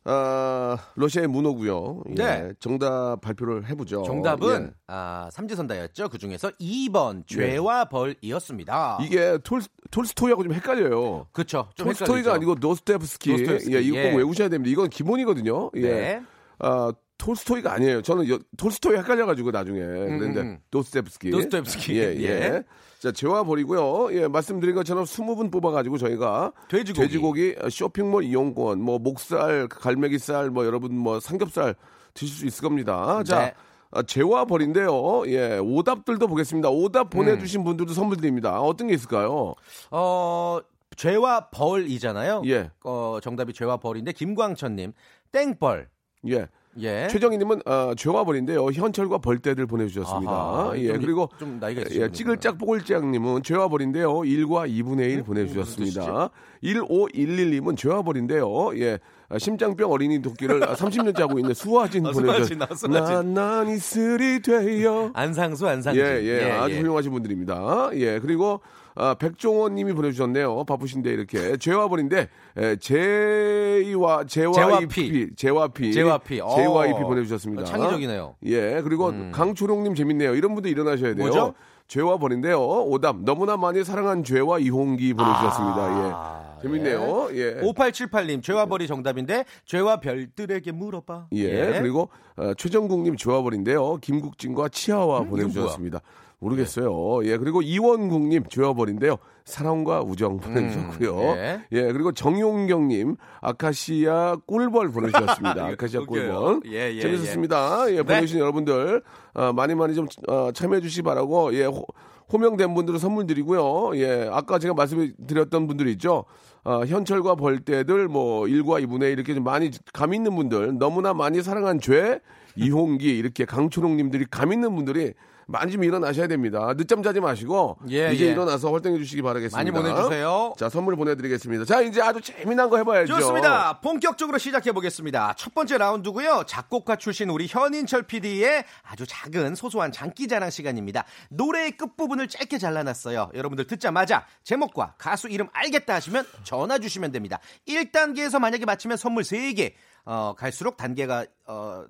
아, 0.07 0.77
러시아의 0.97 1.29
문호고요. 1.29 2.03
예, 2.11 2.15
네. 2.15 2.53
정답 2.61 3.23
발표를 3.23 3.67
해보죠. 3.71 4.03
정답은 4.03 4.67
예. 4.67 4.75
아, 4.87 5.31
삼지선다였죠. 5.33 6.11
그 6.11 6.19
중에서 6.19 6.51
2번 6.61 7.27
죄와 7.27 7.87
벌이었습니다. 7.87 8.99
이게 9.01 9.39
톨, 9.45 9.63
톨스토이하고 9.91 10.43
좀 10.43 10.53
헷갈려요. 10.53 11.27
그렇죠. 11.33 11.71
좀 11.75 11.87
톨스토이가. 11.87 12.35
아니고. 12.35 12.57
노스토옙스키. 12.61 13.31
예, 13.75 13.81
이거 13.81 13.97
예. 13.97 14.11
꼭 14.11 14.19
외우셔야 14.19 14.51
됩니다. 14.51 14.71
이건 14.71 14.91
기본이거든요. 14.91 15.71
예. 15.77 15.81
네. 15.81 16.23
아, 16.59 16.93
톨스토이가 17.17 17.73
아니에요. 17.73 18.03
저는 18.03 18.29
여- 18.29 18.39
톨스토이 18.59 18.97
헷갈려가지고 18.99 19.53
나중에. 19.53 19.79
그런데 19.81 20.41
음. 20.43 20.59
도스테프스키. 20.71 21.31
도스토옙스키. 21.31 21.95
예, 21.99 22.15
예. 22.17 22.23
예. 22.25 22.63
자, 23.05 23.13
재화 23.13 23.45
버리고요. 23.45 24.19
예, 24.19 24.29
말씀드린 24.29 24.75
것처럼 24.75 25.05
20분 25.05 25.53
뽑아가지고 25.53 25.99
저희가 25.99 26.53
돼지고기. 26.71 27.55
쇼핑몰 27.71 28.25
이용권, 28.25 28.81
뭐 28.81 28.99
목살, 28.99 29.69
갈매기살, 29.69 30.49
뭐 30.49 30.65
여러분 30.65 30.97
뭐 30.97 31.21
삼겹살 31.21 31.75
드실 32.15 32.35
수 32.35 32.47
있을 32.47 32.63
겁니다. 32.63 33.23
자, 33.25 33.41
네. 33.41 33.55
아, 33.91 34.03
재화 34.05 34.47
벌인데요. 34.47 35.23
예, 35.27 35.59
오답들도 35.59 36.27
보겠습니다. 36.27 36.71
오답 36.71 37.11
보내주신 37.11 37.61
음. 37.61 37.65
분들도 37.65 37.93
선물 37.93 38.17
드립니다. 38.17 38.59
어떤 38.63 38.87
게 38.87 38.95
있을까요? 38.95 39.55
어, 39.91 40.61
죄와 40.97 41.51
벌이잖아요. 41.51 42.41
예. 42.47 42.71
어, 42.85 43.19
정답이 43.23 43.53
죄와 43.53 43.77
벌인데 43.77 44.13
김광천님 44.13 44.95
땡벌. 45.31 45.91
예. 46.31 46.49
예. 46.81 47.09
최정희님은 47.11 47.63
어, 47.67 47.93
죄와 47.97 48.25
벌인데요. 48.25 48.67
현철과 48.67 49.19
벌떼들 49.19 49.67
보내주셨습니다. 49.67 50.33
아하, 50.33 50.73
예, 50.77 50.89
좀, 50.95 51.01
그리고 51.03 51.29
좀 51.39 51.59
나이가 51.61 51.83
예. 51.91 52.11
찌글짝 52.11 52.59
뽀글짝님은 52.59 53.43
죄와 53.43 53.69
벌인데요. 53.69 54.13
1과 54.13 54.69
2분의 54.69 55.11
1 55.11 55.23
보내주셨습니다. 55.23 56.31
1511님은 56.63 57.77
죄와 57.77 58.03
벌인데요. 58.03 58.77
예, 58.79 58.99
아, 59.29 59.39
심장병 59.39 59.91
어린이 59.91 60.21
도끼를 60.23 60.61
30년째 60.61 61.21
하고 61.21 61.39
있는 61.39 61.55
수화진 61.55 62.07
아, 62.07 62.11
보내주셨 62.11 62.47
수화진, 62.47 62.63
아, 62.63 62.67
수화진. 62.75 63.15
난난 63.35 63.69
이슬이 63.69 64.41
되어. 64.41 65.11
안상수 65.15 65.69
안상수. 65.69 66.01
예, 66.01 66.23
예, 66.25 66.51
아주 66.53 66.77
훌륭하신 66.77 67.13
분들입니다. 67.13 67.91
예, 67.95 68.19
그리고 68.19 68.61
아, 68.97 69.15
백종원 69.15 69.75
님이 69.75 69.93
보내주셨네요. 69.93 70.65
바쁘신데 70.65 71.11
이렇게. 71.11 71.57
죄와 71.57 71.89
벌인데, 71.89 72.29
에, 72.57 72.77
제이와, 72.77 74.25
제와 74.27 74.53
제와 74.53 74.81
이 74.81 74.87
피. 74.87 75.11
피, 75.11 75.35
제와 75.37 75.69
피. 75.69 75.93
제와 75.93 76.19
피. 76.19 76.41
어. 76.41 76.55
제와 76.55 76.87
이피 76.87 77.01
보내주셨습니다. 77.03 77.63
어, 77.63 77.65
창의적이네요. 77.65 78.37
음. 78.41 78.49
예, 78.49 78.81
그리고 78.83 79.13
강초롱님 79.33 79.95
재밌네요. 79.95 80.35
이런 80.35 80.55
분들 80.55 80.71
일어나셔야 80.71 81.15
돼요. 81.15 81.25
뭐죠? 81.27 81.55
죄와 81.89 82.19
벌인데요. 82.19 82.61
오답. 82.61 83.19
너무나 83.25 83.57
많이 83.57 83.85
사랑한 83.85 84.25
죄와 84.25 84.59
이홍기 84.61 85.13
보내주셨습니다. 85.15 85.77
아, 85.77 86.55
예. 86.59 86.63
재밌네요. 86.63 87.29
예. 87.33 87.61
5878님 87.61 88.43
죄와 88.43 88.67
벌이 88.67 88.87
정답인데 88.87 89.45
죄와 89.67 90.01
별들에게 90.01 90.73
물어봐. 90.73 91.27
예, 91.33 91.79
그리고 91.81 92.09
어, 92.37 92.55
최정국님 92.55 93.17
죄와 93.17 93.43
벌인데요. 93.43 93.97
김국진과 94.01 94.69
치아와 94.71 95.21
음, 95.21 95.29
보내주셨습니다. 95.31 96.01
모르겠어요. 96.45 97.25
예, 97.25 97.37
그리고 97.39 97.63
이원국님 97.63 98.45
죄와벌인데요. 98.49 99.17
사랑과 99.45 100.01
우정 100.01 100.39
보내주셨고요. 100.39 101.21
예. 101.37 101.61
예. 101.73 101.93
그리고 101.93 102.13
정용경님 102.13 103.17
아카시아 103.41 104.37
꿀벌 104.47 104.91
보내주셨습니다. 104.91 105.67
아카시아. 105.73 106.01
꿀벌. 106.07 106.61
예, 106.67 106.95
예, 106.95 107.01
재밌었습니다. 107.01 107.93
예, 107.93 108.03
보내주신 108.03 108.39
여러분들 108.41 109.03
어, 109.35 109.53
많이 109.53 109.75
많이 109.75 109.95
좀 109.95 110.07
어, 110.29 110.51
참여해 110.53 110.81
주시기 110.81 111.03
바라고 111.03 111.55
예. 111.55 111.65
호, 111.65 111.85
호명된 112.33 112.75
분들은 112.75 112.99
선물 112.99 113.27
드리고요. 113.27 113.97
예, 113.97 114.29
아까 114.31 114.59
제가 114.59 114.75
말씀드렸던 114.75 115.67
분들이 115.67 115.93
있죠. 115.93 116.25
어, 116.65 116.85
현철과 116.87 117.35
벌떼들 117.35 118.09
뭐 118.09 118.45
1과 118.45 118.83
2분의 118.85 119.03
1 119.03 119.09
이렇게 119.11 119.35
좀 119.35 119.45
많이 119.45 119.71
감 119.93 120.15
있는 120.15 120.35
분들 120.35 120.79
너무나 120.79 121.13
많이 121.13 121.43
사랑한 121.43 121.81
죄 121.81 122.21
이홍기 122.57 123.19
이렇게 123.19 123.45
강초롱님들이 123.45 124.27
감 124.31 124.53
있는 124.53 124.75
분들이 124.75 125.13
많이 125.47 125.73
좀 125.73 125.85
일어나셔야 125.85 126.27
됩니다. 126.27 126.75
늦잠 126.77 127.03
자지 127.03 127.21
마시고 127.21 127.79
예, 127.91 128.13
이제 128.13 128.27
예. 128.27 128.31
일어나서 128.33 128.73
활동해 128.73 128.99
주시기 128.99 129.23
바라겠습니다. 129.23 129.57
많이 129.57 129.71
보내주세요. 129.71 130.55
자 130.57 130.69
선물 130.69 130.97
보내드리겠습니다. 130.97 131.65
자 131.65 131.81
이제 131.81 132.01
아주 132.01 132.21
재미난 132.21 132.71
거 132.71 132.77
해봐야죠. 132.79 133.15
좋습니다. 133.15 133.81
본격적으로 133.81 134.39
시작해 134.39 134.73
보겠습니다. 134.73 135.35
첫 135.37 135.55
번째 135.55 135.79
라운드고요. 135.79 136.45
작곡가 136.47 136.97
출신 136.97 137.31
우리 137.31 137.47
현인철 137.49 138.05
PD의 138.05 138.65
아주 138.83 139.05
작은 139.07 139.55
소소한 139.55 139.93
장기자랑 139.93 140.51
시간입니다. 140.51 141.05
노래의 141.31 141.73
끝 141.73 141.97
부분을 141.97 142.29
짧게 142.29 142.59
잘라놨어요. 142.59 143.31
여러분들 143.35 143.67
듣자마자 143.67 144.27
제목과 144.43 144.95
가수 144.99 145.29
이름 145.29 145.49
알겠다 145.53 145.95
하시면 145.95 146.25
전화 146.43 146.79
주시면 146.79 147.13
됩니다. 147.13 147.39
1단계에서 147.69 148.39
만약에 148.39 148.65
맞히면 148.65 148.97
선물 148.97 149.23
3개, 149.23 149.73
어, 150.05 150.35
갈수록 150.37 150.77
단계가 150.77 151.25
어, 151.47 151.85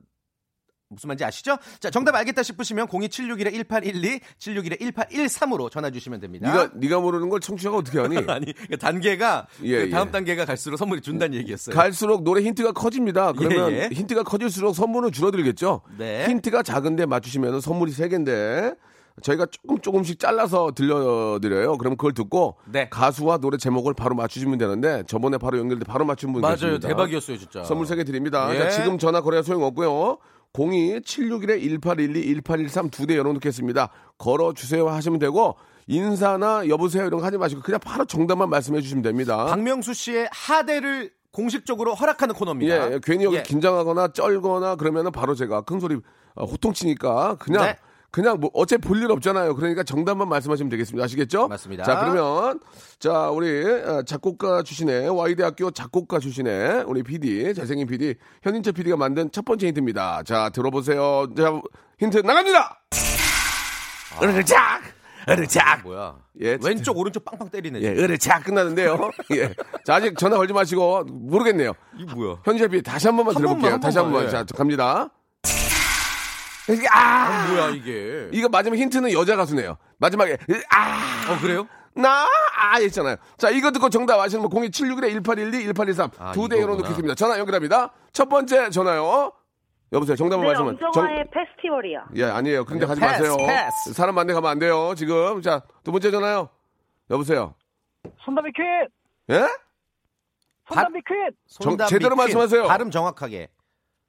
무슨 0.89 1.09
말인지 1.09 1.25
아시죠? 1.25 1.57
자, 1.81 1.91
정답 1.91 2.15
알겠다 2.15 2.43
싶으시면 2.43 2.87
02761-1812, 2.89 4.21
761-1813으로 4.39 5.71
전화 5.71 5.91
주시면 5.91 6.21
됩니다. 6.21 6.51
네가 6.51 6.71
네가 6.75 7.01
모르는 7.01 7.29
걸 7.29 7.41
청취자가 7.41 7.77
어떻게 7.79 7.99
하니? 7.99 8.17
아니, 8.29 8.53
그 8.53 8.77
단계가 8.79 9.47
예, 9.63 9.85
그 9.87 9.91
다음 9.91 10.09
예. 10.09 10.13
단계가 10.13 10.45
갈수록 10.45 10.77
선물이 10.77 11.01
준다는 11.01 11.37
얘기였어요. 11.39 11.75
갈수록 11.75 12.23
노래 12.23 12.43
힌트가 12.43 12.73
커집니다. 12.73 13.33
그러면 13.33 13.73
예, 13.73 13.77
예. 13.85 13.89
힌트가 13.93 14.23
커질수록 14.23 14.75
선물은 14.75 15.13
줄어들겠죠. 15.13 15.83
네. 15.99 16.27
힌트가 16.29 16.63
작은데 16.63 17.07
맞추시면 17.07 17.61
선물이 17.61 17.93
세 17.93 18.09
개인데 18.09 18.75
저희가 19.23 19.47
조금 19.47 19.79
조금씩 19.81 20.19
잘라서 20.19 20.73
들려드려요. 20.75 21.79
그럼 21.79 21.97
그걸 21.97 22.13
듣고 22.15 22.57
네. 22.67 22.89
가수와 22.89 23.39
노래 23.39 23.57
제목을 23.59 23.95
바로 23.95 24.15
맞추시면 24.17 24.59
되는데 24.59 25.05
저번에 25.07 25.39
바로 25.39 25.59
연결돼 25.59 25.85
바로 25.85 26.05
맞춘 26.05 26.33
분 26.33 26.43
맞아요. 26.43 26.57
계십니다. 26.57 26.89
대박이었어요, 26.89 27.39
진짜. 27.39 27.63
선물 27.65 27.87
세 27.87 27.95
개 27.95 28.03
드립니다. 28.05 28.53
예. 28.55 28.59
자, 28.59 28.71
지금 28.71 28.99
전화 28.99 29.21
거래 29.21 29.41
소용없고요. 29.43 30.19
02-761-1812, 30.55 32.43
1813두 32.43 33.07
대 33.07 33.17
열어놓겠습니다. 33.17 33.91
걸어주세요 34.19 34.89
하시면 34.89 35.19
되고 35.19 35.57
인사나 35.87 36.69
여보세요 36.69 37.07
이런 37.07 37.21
거 37.21 37.27
하지 37.27 37.37
마시고 37.37 37.61
그냥 37.61 37.81
바로 37.81 38.05
정답만 38.07 38.49
말씀해 38.49 38.81
주시면 38.81 39.03
됩니다. 39.03 39.45
박명수 39.47 39.93
씨의 39.93 40.29
하대를 40.33 41.11
공식적으로 41.33 41.95
허락하는 41.95 42.35
코너입니다. 42.35 42.91
예, 42.91 42.95
예, 42.95 43.01
괜히 43.03 43.25
여기 43.25 43.37
예. 43.37 43.43
긴장하거나 43.43 44.13
쩔거나 44.13 44.77
그러면은 44.77 45.11
바로 45.11 45.35
제가 45.35 45.63
큰 45.63 45.81
소리 45.81 45.99
어, 46.37 46.45
호통치니까 46.45 47.37
그냥 47.39 47.65
네. 47.65 47.77
그냥 48.15 48.39
뭐 48.39 48.49
어차피 48.55 48.81
볼일 48.87 49.11
없잖아요. 49.11 49.57
그러니까 49.57 49.83
정답만 49.83 50.29
말씀하시면 50.29 50.71
되겠습니다. 50.71 51.05
아시겠죠? 51.05 51.49
맞습니다. 51.49 51.83
자, 51.83 51.99
그러면 51.99 52.61
자, 53.01 53.29
우리 53.31 53.65
어, 53.65 54.05
작곡가 54.07 54.63
출신의 54.63 55.09
와이대학교 55.09 55.73
작곡가 55.73 56.21
출신의 56.21 56.85
우리 56.87 57.03
PD 57.03 57.53
잘생긴 57.55 57.89
PD 57.89 58.15
현인철 58.45 58.73
PD가 58.75 58.97
만든 58.97 59.33
첫 59.33 59.45
번째 59.45 59.67
힌트입니다. 59.67 60.23
자, 60.23 60.49
들어보세요. 60.51 61.27
자, 61.37 61.61
힌트 61.99 62.19
나갑니다. 62.19 62.85
으르작! 64.23 64.83
으르작! 65.29 65.83
뭐야? 65.83 66.17
예, 66.41 66.57
왼쪽 66.63 66.97
오른쪽 66.97 67.25
빵빵 67.25 67.49
때리네. 67.49 67.81
예, 67.83 67.89
으르작 67.89 68.45
끝나는데요. 68.45 69.11
예. 69.35 69.53
자, 69.85 69.97
아직 69.97 70.17
전화 70.17 70.37
걸지 70.37 70.53
마시고 70.53 71.03
모르겠네요. 71.03 71.73
이 71.99 72.05
뭐야? 72.05 72.37
현재 72.45 72.69
비 72.69 72.81
다시 72.81 73.09
한 73.09 73.17
번만 73.17 73.35
한 73.35 73.41
들어볼게요. 73.43 73.63
번만, 73.63 73.73
한 73.73 73.81
다시 73.81 73.99
한 73.99 74.05
번. 74.05 74.13
번만, 74.13 74.31
자, 74.31 74.39
예. 74.39 74.57
갑니다. 74.57 75.11
이게 76.71 76.87
아, 76.91 77.47
뭐야 77.49 77.71
이게? 77.71 78.29
이거 78.33 78.49
마지막 78.49 78.77
힌트는 78.77 79.13
여자 79.13 79.37
가수네요. 79.37 79.77
마지막에 79.99 80.37
아, 80.71 81.33
어 81.33 81.39
그래요? 81.41 81.67
나, 81.97 82.27
아, 82.57 82.81
있잖아요. 82.81 83.17
자, 83.37 83.51
이거 83.51 83.71
듣고 83.71 83.89
정답 83.89 84.19
아시는 84.19 84.49
분 84.49 84.63
02761-1812, 84.69 85.67
1813. 85.67 86.11
아, 86.19 86.33
두대 86.33 86.57
1로 86.57 86.63
이거구나. 86.65 86.83
놓겠습니다. 86.89 87.15
전화 87.15 87.39
연결합니다. 87.39 87.93
첫 88.13 88.29
번째 88.29 88.71
전화요. 88.71 89.31
여보세요. 89.93 90.17
정답을 90.17 90.43
네, 90.43 90.49
말씀은. 90.49 90.79
엄정화의 90.83 91.25
페스티벌이요. 91.33 92.01
예, 92.17 92.25
아니에요. 92.25 92.65
근데 92.65 92.85
가지 92.85 93.01
패스, 93.01 93.13
마세요. 93.23 93.37
패스. 93.47 93.93
사람 93.93 94.17
만대 94.17 94.33
가면 94.33 94.51
안 94.51 94.59
돼요. 94.59 94.95
지금. 94.97 95.41
자, 95.41 95.63
두 95.85 95.93
번째 95.93 96.11
전화요. 96.11 96.49
여보세요. 97.11 97.55
손담비 98.25 98.51
퀴즈! 98.53 99.39
예? 99.39 99.47
손담비 100.69 100.99
퀴즈! 101.07 101.37
손담비 101.47 101.91
제대로 101.91 102.17
퀸. 102.17 102.25
말씀하세요. 102.25 102.65
발음 102.65 102.91
정확하게. 102.91 103.49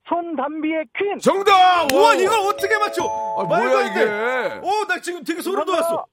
손담비의 0.07 0.85
퀸! 0.97 1.19
정답! 1.19 1.91
우와 1.91 2.07
와, 2.09 2.13
이걸 2.15 2.37
어떻게 2.39 2.77
맞춰? 2.77 3.03
아, 3.39 3.43
말도 3.43 3.69
뭐야, 3.69 3.85
안 3.87 3.93
돼. 3.93 4.01
이게. 4.01 4.67
어, 4.67 4.85
나 4.87 5.01
지금 5.01 5.23
되게 5.23 5.41
소름 5.41 5.65
돋았어. 5.65 6.05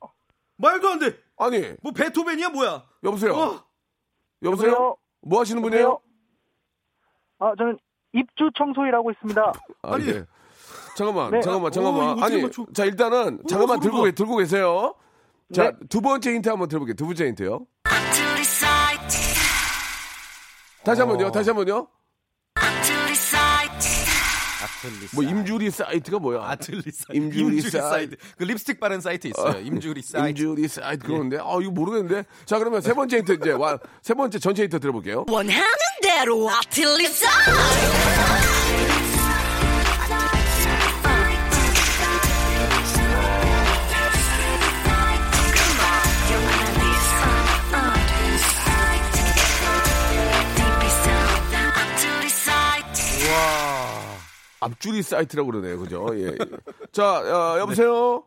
말도 0.56 0.88
안 0.88 0.98
돼. 0.98 1.16
아니, 1.38 1.74
뭐 1.82 1.92
베토벤이야 1.92 2.48
뭐야? 2.50 2.84
여보세요. 3.04 3.32
어. 3.34 3.64
여보세요? 4.42 4.70
여보세요? 4.70 4.96
뭐 5.22 5.40
하시는 5.40 5.60
분이에요? 5.60 6.00
아, 7.38 7.52
저는 7.58 7.78
입주 8.12 8.50
청소일하고 8.56 9.10
있습니다. 9.12 9.52
아, 9.82 9.92
아니. 9.94 10.08
예. 10.08 10.24
잠깐만, 10.96 11.30
네. 11.30 11.40
잠깐만, 11.40 11.66
어, 11.68 11.70
잠깐만. 11.70 12.08
어떻게 12.10 12.24
아니, 12.24 12.42
맞춰? 12.42 12.66
자, 12.74 12.84
일단은, 12.84 13.42
잠깐만 13.48 13.76
소름 13.78 13.80
들고, 13.80 13.96
돋아. 13.98 14.04
계- 14.06 14.12
들고 14.12 14.36
계세요. 14.36 14.94
자, 15.52 15.64
네. 15.70 15.72
두 15.88 16.00
번째 16.00 16.32
힌트 16.34 16.48
한번 16.48 16.68
들어볼게요. 16.68 16.94
두 16.94 17.06
번째 17.06 17.26
힌트요. 17.28 17.66
다시 20.84 21.00
한 21.00 21.08
번요, 21.08 21.30
다시 21.30 21.50
한 21.50 21.56
번요. 21.56 21.86
아틀리사. 24.82 25.08
뭐, 25.14 25.24
임주리 25.24 25.70
사이트가 25.70 26.18
뭐야? 26.18 26.42
아틀리사. 26.42 27.14
임주리 27.14 27.60
사이트. 27.62 28.16
그 28.36 28.44
립스틱 28.44 28.80
바른 28.80 29.00
사이트 29.00 29.28
있어요. 29.28 29.60
임주리 29.60 30.02
사이트. 30.02 30.28
임주리 30.28 30.68
사이트 30.68 31.06
그런데 31.06 31.36
아 31.38 31.58
이거 31.60 31.70
모르겠는데 31.70 32.24
자 32.44 32.58
그러면 32.58 32.80
세 32.80 32.92
번째 32.92 33.18
힌트 33.18 33.32
이제 33.40 33.52
와, 33.52 33.78
세 34.02 34.14
번째 34.14 34.38
전체 34.38 34.64
힌트 34.64 34.80
들어볼게요 34.80 35.26
원하는 35.28 35.62
대로 36.02 36.50
아틀리 36.50 37.06
사 37.06 37.28
앞줄이 54.62 55.02
사이트라고 55.02 55.50
그러네요 55.50 55.78
그죠 55.78 56.06
예. 56.14 56.26
예. 56.28 56.36
자 56.92 57.20
어, 57.20 57.58
여보세요 57.58 58.24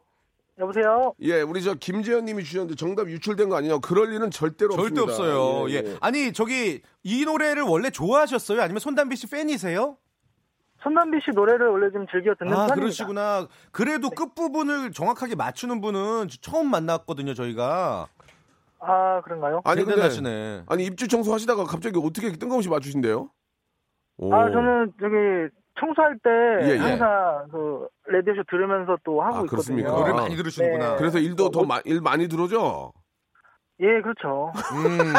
여보세요? 0.58 1.13
예 1.22 1.42
우리 1.42 1.62
저 1.62 1.74
김재현 1.74 2.25
님이 2.25 2.44
주셨는데 2.44 2.75
정답 2.75 3.10
유출된 3.10 3.50
거 3.50 3.58
아니냐 3.58 3.80
그럴 3.80 4.12
리는 4.12 4.32
절대로 4.32 4.72
절대 4.75 5.01
없습니다 5.01 5.04
없어요. 5.04 5.70
예, 5.70 5.75
예. 5.86 5.98
아니 6.00 6.32
저기 6.32 6.82
이 7.04 7.25
노래를 7.25 7.63
원래 7.63 7.89
좋아하셨어요? 7.89 8.62
아니면 8.62 8.80
손담비 8.80 9.18
씨 9.18 9.27
팬이세요? 9.27 9.98
손담비 10.82 11.18
씨 11.25 11.32
노래를 11.32 11.68
원래 11.68 11.92
좀 11.92 12.06
즐겨 12.08 12.34
듣는 12.36 12.54
아 12.54 12.68
편입니다. 12.68 12.75
그러시구나. 12.75 13.48
그래도 13.72 14.10
끝 14.12 14.34
부분을 14.34 14.92
정확하게 14.94 15.36
맞추는 15.36 15.82
분은 15.82 16.27
처음 16.42 16.70
만났거든요 16.72 17.34
저희가. 17.34 18.08
아, 18.80 19.22
그런가요? 19.22 19.62
아니 19.65 19.82
근데 19.82 19.96
대단하시네. 19.96 20.63
아니 20.68 20.86
입주 20.86 21.08
청소 21.08 21.34
하시다가 21.34 21.63
갑자기 21.65 22.00
어떻게 22.01 22.32
뜬금없이 22.32 22.70
맞추신대요 22.70 23.30
오. 24.18 24.34
아, 24.34 24.50
저는 24.51 24.94
저기 25.01 25.15
청소할 25.79 26.18
때 26.24 26.29
예, 26.68 26.74
예. 26.74 26.77
항상 26.77 27.48
그 27.51 27.88
라디오쇼 28.07 28.44
들으면서 28.50 28.98
또 29.03 29.22
하고 29.22 29.38
아, 29.38 29.42
그렇습니까? 29.44 29.90
있거든요. 29.90 30.07
노래 30.07 30.22
많이 30.22 30.35
들으시는구나. 30.35 30.92
네. 30.92 30.98
그래서 30.98 31.20
일도 31.20 31.51
더일 31.51 32.01
많이 32.01 32.27
들어죠 32.27 32.94
예, 33.81 34.01
그렇죠. 34.01 34.53
음. 34.74 35.14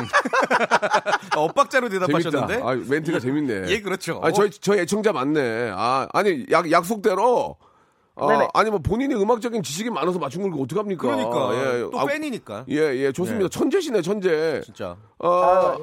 엇박자로 1.36 1.90
대답하셨는데. 1.90 2.62
아 2.62 2.74
멘트가 2.88 3.18
재밌네 3.18 3.64
예, 3.68 3.80
그렇죠. 3.82 4.20
아니 4.22 4.32
저희 4.32 4.50
저희 4.50 4.80
애청자 4.80 5.12
맞네 5.12 5.72
아 5.74 6.08
아니 6.14 6.46
약 6.50 6.70
약속대로 6.70 7.56
아. 8.16 8.48
아니 8.54 8.70
뭐 8.70 8.78
본인이 8.78 9.14
음악적인 9.14 9.62
지식이 9.62 9.90
많아서 9.90 10.18
맞춘 10.18 10.42
걸 10.50 10.58
어떡합니까? 10.62 11.02
그러니까 11.02 11.54
예, 11.54 11.80
또 11.92 12.00
아, 12.00 12.06
팬이니까. 12.06 12.64
예, 12.70 12.76
예, 12.96 13.12
좋습니다. 13.12 13.44
예. 13.44 13.48
천재시네, 13.50 14.00
천재. 14.00 14.62
진짜. 14.64 14.96
어, 15.18 15.28
아, 15.28 15.78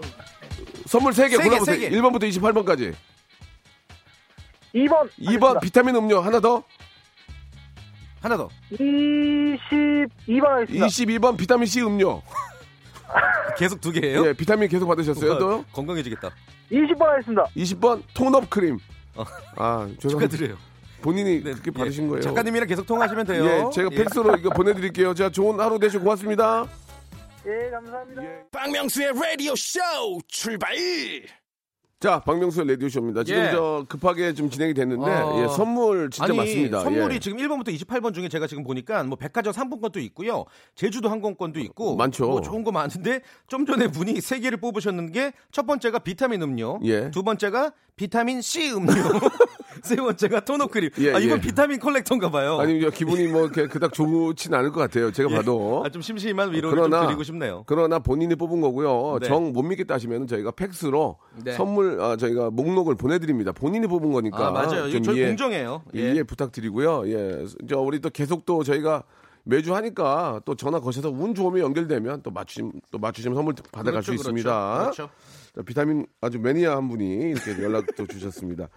선물 0.88 1.12
3개 1.12 1.30
세 1.30 1.30
개, 1.30 1.38
골라 1.38 1.60
보세요. 1.60 1.76
세 1.76 1.90
개. 1.90 1.96
1번부터 1.96 2.24
28번까지. 2.24 2.96
2번. 4.74 5.10
2번 5.20 5.62
비타민 5.62 5.96
음료 5.96 6.20
하나 6.20 6.40
더. 6.40 6.64
하나 8.22 8.38
더. 8.38 8.50
22번 8.72 10.44
하겠습니다. 10.46 10.86
22번 10.88 11.38
비타민 11.38 11.66
C 11.68 11.82
음료. 11.82 12.22
계속 13.58 13.82
두 13.82 13.92
개예요? 13.92 14.26
예, 14.28 14.34
비타민 14.34 14.68
계속 14.70 14.88
받으셨어요. 14.88 15.38
또 15.38 15.54
아, 15.54 15.64
건강해지겠다. 15.74 16.32
20번 16.72 17.02
하겠습니다. 17.02 17.44
20번 17.56 18.02
톤업 18.14 18.50
크림. 18.50 18.78
어. 19.16 19.24
아, 19.58 19.88
죄송합니다. 20.00 20.10
축하드려요. 20.10 20.58
본인이 21.02 21.44
네, 21.44 21.52
그렇게 21.52 21.72
예. 21.76 21.80
받으신 21.80 22.08
거예요. 22.08 22.22
작가님이랑 22.22 22.68
계속 22.68 22.88
통화하시면 22.88 23.26
돼요. 23.28 23.46
예, 23.46 23.70
제가 23.74 23.90
팩스로 23.90 24.36
이거 24.38 24.50
보내드릴게요. 24.52 25.14
자, 25.14 25.30
좋은 25.30 25.60
하루 25.60 25.78
되시고 25.78 26.04
고맙습니다. 26.04 26.66
예, 27.46 27.70
감사합니다. 27.72 28.24
예. 28.24 28.28
박명수의 28.52 29.12
라디오 29.14 29.54
쇼 29.56 29.80
출발 30.30 30.74
자, 32.04 32.20
박명수의 32.20 32.68
라디오쇼입니다. 32.68 33.24
지금 33.24 33.42
예. 33.42 33.52
저 33.52 33.86
급하게 33.88 34.34
좀 34.34 34.50
진행이 34.50 34.74
됐는데, 34.74 35.10
어. 35.10 35.42
예, 35.42 35.48
선물 35.56 36.10
진짜 36.10 36.26
아니, 36.26 36.36
많습니다. 36.36 36.82
선물이 36.82 37.16
예. 37.16 37.20
지금 37.20 37.38
1번부터 37.38 37.70
28번 37.70 38.14
중에 38.14 38.28
제가 38.28 38.46
지금 38.46 38.66
보니까 38.66 39.04
뭐 39.06 39.16
백화점 39.16 39.54
상품권도 39.54 40.02
있고요. 40.02 40.44
제주도 40.76 41.08
항공권도 41.08 41.62
있고 41.62 41.96
많죠. 41.96 42.28
뭐 42.28 42.42
좋은 42.42 42.66
거 42.66 42.74
많은데 42.74 43.22
좀 43.48 43.66
전에 43.66 43.88
분이 43.88 44.20
세 44.20 44.42
개를 44.42 44.58
뽑으셨는 44.58 45.14
게 45.14 45.32
첫 45.54 45.66
번째가 45.66 46.00
비타민 46.00 46.42
음료, 46.42 46.80
예. 46.84 47.10
두 47.12 47.24
번째가 47.24 47.72
비타민 47.96 48.42
C 48.42 48.72
음료, 48.72 48.92
세 49.84 49.96
번째가 49.96 50.40
토너 50.42 50.66
크림. 50.68 50.90
예, 50.98 51.14
아 51.14 51.20
이건 51.20 51.38
예. 51.38 51.42
비타민 51.42 51.80
컬렉터인가 51.80 52.32
봐요. 52.32 52.58
아니, 52.60 52.82
저 52.82 52.90
기분이 52.90 53.28
뭐 53.28 53.50
그닥 53.50 53.94
좋진 53.94 54.54
않을 54.54 54.72
것 54.72 54.80
같아요. 54.80 55.12
제가 55.12 55.30
예. 55.32 55.36
봐도. 55.36 55.84
아, 55.86 55.90
좀 55.90 56.02
심심한 56.02 56.52
위로를 56.52 56.76
그러나- 56.78 56.98
좀 57.02 57.08
드리고 57.08 57.24
싶네요. 57.24 57.64
그러나 57.68 58.00
본인이 58.00 58.34
뽑은 58.36 58.62
거고요. 58.62 59.20
네. 59.22 59.28
정 59.28 59.50
못 59.50 59.64
믿겠다 59.66 59.94
하시면 59.96 60.26
저희가 60.28 60.52
팩스로 60.52 61.18
네. 61.44 61.54
선물 61.54 62.02
아, 62.02 62.18
저희가 62.18 62.50
목록을 62.50 62.96
보내드립니다. 62.96 63.52
본인이 63.52 63.86
뽑은 63.86 64.12
거니까 64.12 64.48
아 64.48 64.52
맞아요. 64.52 64.90
좀 64.90 65.04
저희 65.04 65.18
이해, 65.18 65.28
공정해요. 65.28 65.84
예. 65.96 66.14
이해 66.14 66.24
부탁드리고요. 66.24 67.08
예, 67.10 67.46
저 67.70 67.80
우리 67.80 68.00
또 68.00 68.10
계속 68.10 68.46
또 68.46 68.64
저희가 68.64 69.04
매주 69.44 69.76
하니까 69.76 70.42
또 70.46 70.56
전화 70.56 70.80
거셔서 70.80 71.10
운 71.10 71.36
좋으면 71.36 71.60
연결되면 71.60 72.22
또 72.24 72.32
맞추심 72.32 72.72
또 72.92 72.98
맞추시면 72.98 73.36
선물 73.36 73.54
받아갈 73.72 74.02
그렇죠, 74.02 74.06
수 74.06 74.14
있습니다. 74.16 74.80
그렇죠. 74.80 75.10
자, 75.56 75.62
비타민 75.62 76.06
아주 76.22 76.40
매니아 76.40 76.76
한 76.76 76.88
분이 76.90 77.06
이렇게 77.32 77.62
연락도 77.62 78.08
주셨습니다. 78.08 78.70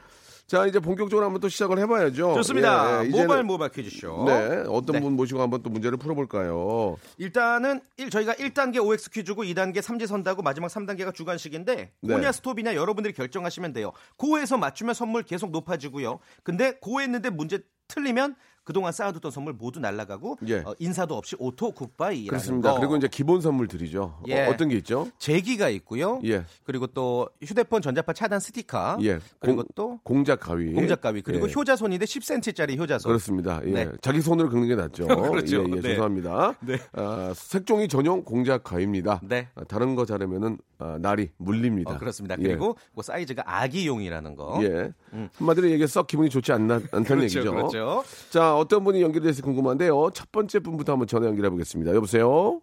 자 0.47 0.65
이제 0.65 0.79
본격적으로 0.79 1.25
한번 1.27 1.41
또 1.41 1.49
시작을 1.49 1.77
해봐야죠. 1.81 2.35
좋습니다. 2.35 3.03
예, 3.05 3.07
예, 3.09 3.11
모바일 3.11 3.43
모바일 3.43 3.73
퀴즈쇼. 3.73 4.27
네, 4.29 4.63
어떤 4.69 4.93
네. 4.95 5.01
분 5.01 5.15
모시고 5.15 5.43
한번 5.43 5.61
또 5.65 5.71
문제를 5.71 5.99
풀어볼까요? 5.99 6.97
일단은 7.19 7.81
일- 7.97 8.11
저희가 8.11 8.35
1단계 8.35 8.81
OX 8.81 9.11
퀴즈고 9.11 9.43
2단계 9.43 9.81
삼지선다고 9.83 10.43
마지막 10.43 10.69
3단계가 10.69 11.13
주관식인데 11.13 11.93
네. 12.01 12.15
고냐 12.15 12.31
스톱이냐 12.31 12.77
여러분들이 12.77 13.13
결정하시면 13.13 13.73
돼요. 13.73 13.91
고해서 14.19 14.57
맞추면 14.57 14.95
선물 14.95 15.25
계속 15.25 15.51
높아지고요. 15.51 16.21
근데 16.45 16.79
고했는데 16.81 17.31
문제 17.31 17.59
틀리면 17.89 18.37
그동안 18.67 18.91
쌓아뒀던 18.93 19.31
선물 19.31 19.53
모두 19.53 19.79
날아가고 19.79 20.39
예. 20.49 20.57
어, 20.59 20.75
인사도 20.81 21.17
없이 21.17 21.37
auto 21.39 21.71
goodbye라는 21.71 22.27
그렇습니다. 22.27 22.73
거. 22.73 22.81
그리고 22.81 22.97
이제 22.97 23.07
기본 23.07 23.41
선물 23.41 23.69
드리죠. 23.69 24.19
예. 24.27 24.47
어떤 24.47 24.57
게 24.57 24.75
있죠? 24.79 25.07
제기가 25.19 25.69
있고요. 25.69 26.21
예. 26.25 26.45
그리고 26.65 26.89
또 26.89 27.29
휴대폰 27.41 27.81
전자파 27.81 28.13
차단 28.13 28.41
스티커. 28.41 28.99
예. 29.03 29.21
그리고 29.39 29.59
공- 29.59 29.67
또 29.77 30.01
공작 30.03 30.41
가위. 30.41 30.73
공작 30.73 31.01
가위 31.01 31.23
그리고 31.23 31.49
예. 31.49 31.53
효자손인데 31.55 32.05
10cm짜리 32.07 32.77
효자손. 32.77 33.09
그렇습니다. 33.09 33.61
예. 33.67 33.71
네. 33.71 33.89
자기 34.03 34.21
손으로 34.21 34.49
긁는 34.51 34.67
게 34.67 34.75
낫죠. 34.75 35.07
그렇죠. 35.31 35.59
예, 35.59 35.63
예, 35.71 35.75
네. 35.77 35.83
죄송합니다. 35.83 36.55
네. 36.63 36.77
아, 36.95 37.33
색종이 37.37 37.87
전용 37.87 38.25
공작 38.25 38.65
가위입니다. 38.65 39.21
네. 39.23 39.47
아, 39.55 39.63
다른 39.63 39.95
거 39.95 40.05
자르면은 40.05 40.59
아, 40.79 40.99
날이 41.01 41.31
물립니다. 41.37 41.93
어, 41.93 41.99
그렇습니다. 41.99 42.35
예. 42.41 42.49
그리고 42.49 42.77
그 42.97 43.03
사이즈가 43.03 43.45
아기용이라는 43.47 44.35
거. 44.35 44.59
예. 44.65 44.93
한마디로 45.39 45.71
얘기해 45.71 45.87
썩 45.87 46.09
기분이 46.09 46.29
좋지 46.29 46.51
않나, 46.53 46.75
않다는 46.91 47.05
그렇죠, 47.05 47.23
얘기죠. 47.39 47.51
그렇죠. 47.53 48.05
자, 48.29 48.56
어떤 48.59 48.85
분이 48.85 49.03
돼서 49.21 49.43
궁금한데요. 49.43 50.11
첫 50.13 50.31
번째 50.33 50.59
분부터 50.61 50.93
한번 50.93 51.07
전화 51.07 51.27
연결해 51.27 51.51
보겠습니다. 51.51 51.95
여보세요? 51.95 52.61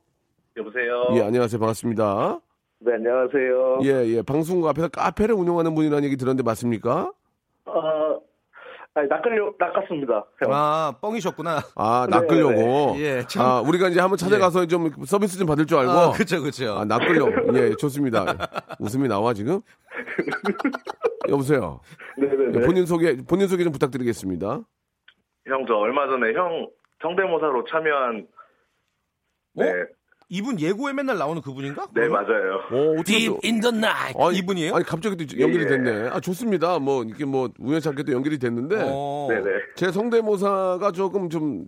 여보세요. 0.58 1.08
예, 1.16 1.22
안녕하세요. 1.22 1.60
반갑습니다. 1.60 2.40
네, 2.80 2.94
안녕하세요. 2.94 3.80
예, 3.84 4.08
예. 4.18 4.22
방송국 4.22 4.68
앞에서 4.68 4.90
카페를 4.90 5.36
운영하는 5.36 5.74
분이라는 5.74 6.04
얘기 6.04 6.18
들었는데 6.18 6.44
맞습니까? 6.44 7.12
어, 7.66 8.20
아니, 8.96 9.08
낚으려, 9.08 9.54
낚았습니다. 9.58 10.26
형. 10.40 10.54
아, 10.54 10.94
뻥이셨구나. 11.02 11.62
아, 11.76 12.08
네, 12.10 12.18
낚으려고. 12.18 12.96
예, 13.00 13.24
참. 13.28 13.46
아, 13.46 13.62
우리가 13.62 13.88
이제 13.90 14.00
한번 14.00 14.18
찾아가서 14.18 14.68
좀 14.68 14.92
서비스 15.06 15.38
좀 15.38 15.48
받을 15.48 15.66
줄 15.66 15.80
알고. 15.80 15.92
아, 15.92 16.12
그쵸, 16.12 16.44
그쵸. 16.44 16.74
아, 16.78 16.86
낚으려고. 16.86 17.32
예, 17.58 17.74
좋습니다. 17.76 18.26
웃음이 18.80 19.08
나와, 19.08 19.34
지금? 19.34 19.62
여보세요. 21.30 21.80
네네네. 22.18 22.66
본인 22.66 22.86
소개, 22.86 23.16
본인 23.18 23.48
소개 23.48 23.64
좀 23.64 23.72
부탁드리겠습니다. 23.72 24.62
형, 25.48 25.66
저 25.68 25.76
얼마 25.76 26.08
전에 26.08 26.34
형 26.34 26.68
성대모사로 27.02 27.66
참여한, 27.70 28.28
네, 29.56 29.70
어? 29.70 29.74
이분 30.30 30.60
예고에 30.60 30.94
맨날 30.94 31.18
나오는 31.18 31.42
그분인가? 31.42 31.88
네, 31.94 32.08
그러면? 32.08 32.24
맞아요. 32.26 32.56
어, 32.72 32.92
어떻게 32.94 33.18
Deep 33.20 33.28
또- 33.28 33.40
in 33.44 33.60
the 33.60 33.76
night. 33.78 34.18
아니, 34.20 34.38
이분이에요? 34.38 34.74
아니 34.76 34.86
갑자기 34.86 35.16
또 35.28 35.40
연결이 35.40 35.66
예. 35.66 35.68
됐네. 35.68 36.10
아 36.10 36.20
좋습니다. 36.22 36.80
뭐 36.80 37.04
이렇게 37.04 37.26
뭐 37.26 37.50
우연치 37.60 37.90
않게 37.90 38.04
또 38.04 38.14
연결이 38.14 38.40
됐는데 38.40 38.78
어. 38.88 39.28
네네. 39.30 39.44
제 39.76 39.92
성대모사가 39.92 40.92
조금 40.94 41.30
좀 41.30 41.66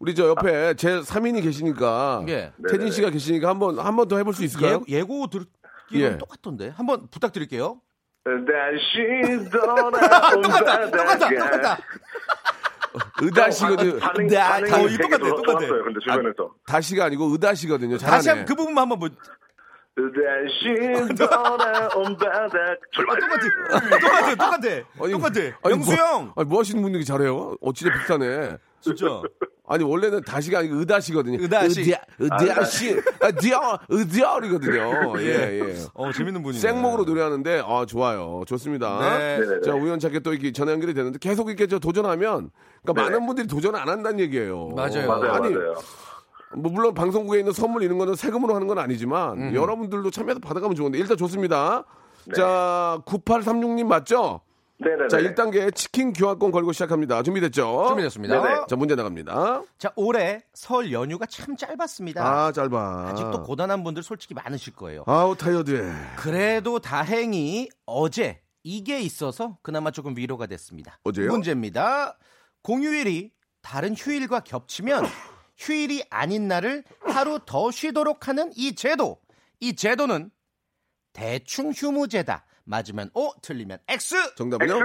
우리 0.00 0.14
저 0.14 0.28
옆에 0.28 0.74
제 0.74 1.00
3인이 1.00 1.42
계시니까 1.42 2.24
예. 2.28 2.52
태진 2.70 2.90
씨가 2.90 3.10
계시니까 3.10 3.48
한번 3.48 3.78
한 3.78 3.96
번 3.96 4.08
더 4.08 4.16
해볼 4.16 4.32
수 4.32 4.42
있을까요? 4.44 4.82
예, 4.88 4.98
예고 4.98 5.26
듣기로는 5.26 6.14
예. 6.14 6.18
똑같던데. 6.18 6.68
한번 6.70 7.08
부탁드릴게요. 7.10 7.80
다시 8.24 9.50
돌아온 9.50 9.90
똑같다, 10.40 10.40
똑같다, 10.40 10.84
바다가. 11.04 11.28
똑같다. 11.28 11.78
의다시거든요. 13.20 13.98
반응, 13.98 14.26
네, 14.26 14.38
반응이 14.38 14.72
어, 14.72 14.98
똑같네, 14.98 15.28
좋- 15.28 15.36
똑같네. 15.42 15.68
근데 15.68 16.00
주변에서. 16.00 16.54
다시가 16.66 17.04
아니고 17.06 17.26
의다시거든요. 17.32 17.98
잘하네. 17.98 18.16
다시 18.16 18.28
한번 18.28 18.44
그 18.46 18.54
부분만 18.54 18.82
한번 18.82 18.98
뭐 18.98 19.08
다시 19.08 19.18
돌아온. 21.16 21.60
아, 21.60 21.88
출발. 22.92 23.18
똑같아. 23.20 24.00
똑같아. 24.00 24.34
똑같아. 24.36 24.66
아니, 25.04 25.12
똑같아. 25.12 25.40
아니, 25.40 25.72
영수 25.72 25.94
뭐, 25.94 25.96
형. 25.96 26.32
아니, 26.36 26.48
뭐 26.48 26.60
하시는 26.60 26.82
분이 26.82 27.04
잘해요? 27.04 27.56
어, 27.60 27.72
진짜 27.72 27.92
비슷하네. 27.94 28.56
진짜. 28.82 29.22
아니, 29.66 29.84
원래는 29.84 30.22
다시가 30.22 30.58
아니고 30.58 30.74
의다시거든요. 30.76 31.40
의다시. 31.40 31.80
의다, 31.80 32.02
의다시. 32.18 33.00
아, 33.20 33.30
디아, 33.30 33.78
의디아리거든요. 33.88 35.14
예, 35.22 35.60
예. 35.60 35.76
어, 35.94 36.12
재밌는 36.12 36.42
분이네. 36.42 36.60
생목으로 36.60 37.04
노래하는데, 37.04 37.62
아, 37.64 37.86
좋아요. 37.86 38.42
좋습니다. 38.46 39.18
네. 39.18 39.60
자, 39.64 39.74
우연찮게 39.74 40.20
또 40.20 40.32
이렇게 40.32 40.52
전화 40.52 40.72
연결이 40.72 40.92
되는데 40.92 41.18
계속 41.18 41.48
이렇게 41.48 41.66
저 41.68 41.78
도전하면, 41.78 42.50
그러니까 42.82 43.02
네. 43.02 43.10
많은 43.10 43.26
분들이 43.26 43.46
도전 43.46 43.74
안 43.76 43.88
한다는 43.88 44.20
얘기예요. 44.20 44.68
맞아요. 44.74 45.06
맞아요, 45.06 45.32
아니, 45.32 45.54
맞아요. 45.54 45.74
뭐 46.54 46.70
물론 46.70 46.92
방송국에 46.92 47.38
있는 47.38 47.52
선물 47.52 47.82
이런 47.82 47.96
거는 47.96 48.14
세금으로 48.14 48.54
하는 48.54 48.66
건 48.66 48.78
아니지만 48.78 49.38
음. 49.40 49.54
여러분들도 49.54 50.10
참여해서 50.10 50.40
받아가면 50.40 50.76
좋은데 50.76 50.98
일단 50.98 51.16
좋습니다. 51.16 51.84
네. 52.26 52.34
자, 52.34 53.00
9836님 53.06 53.86
맞죠? 53.86 54.40
네네네. 54.82 55.08
자, 55.08 55.18
1단계 55.18 55.74
치킨 55.74 56.12
교환권 56.12 56.50
걸고 56.50 56.72
시작합니다. 56.72 57.22
준비됐죠? 57.22 57.84
준비됐습니다. 57.88 58.42
네네. 58.42 58.60
자, 58.68 58.76
문제 58.76 58.94
나갑니다. 58.94 59.62
자, 59.78 59.92
올해 59.96 60.42
설 60.54 60.92
연휴가 60.92 61.26
참 61.26 61.56
짧았습니다. 61.56 62.24
아, 62.24 62.52
짧아. 62.52 63.08
아직도 63.10 63.42
고단한 63.44 63.84
분들 63.84 64.02
솔직히 64.02 64.34
많으실 64.34 64.74
거예요. 64.74 65.04
아우, 65.06 65.36
타이어드해. 65.36 65.92
그래도 66.16 66.78
다행히 66.78 67.68
어제 67.86 68.40
이게 68.64 69.00
있어서 69.00 69.58
그나마 69.62 69.90
조금 69.90 70.16
위로가 70.16 70.46
됐습니다. 70.46 70.98
어제요? 71.04 71.30
문제입니다. 71.30 72.18
공휴일이 72.62 73.32
다른 73.60 73.94
휴일과 73.94 74.40
겹치면 74.40 75.06
휴일이 75.56 76.02
아닌 76.10 76.48
날을 76.48 76.84
하루 77.00 77.38
더 77.44 77.70
쉬도록 77.70 78.28
하는 78.28 78.52
이 78.56 78.74
제도. 78.74 79.20
이 79.60 79.74
제도는 79.76 80.30
대충 81.12 81.72
휴무제다. 81.74 82.44
맞으면 82.64 83.10
O, 83.14 83.30
틀리면 83.42 83.78
X. 83.88 84.34
정답은요? 84.36 84.74
X. 84.76 84.84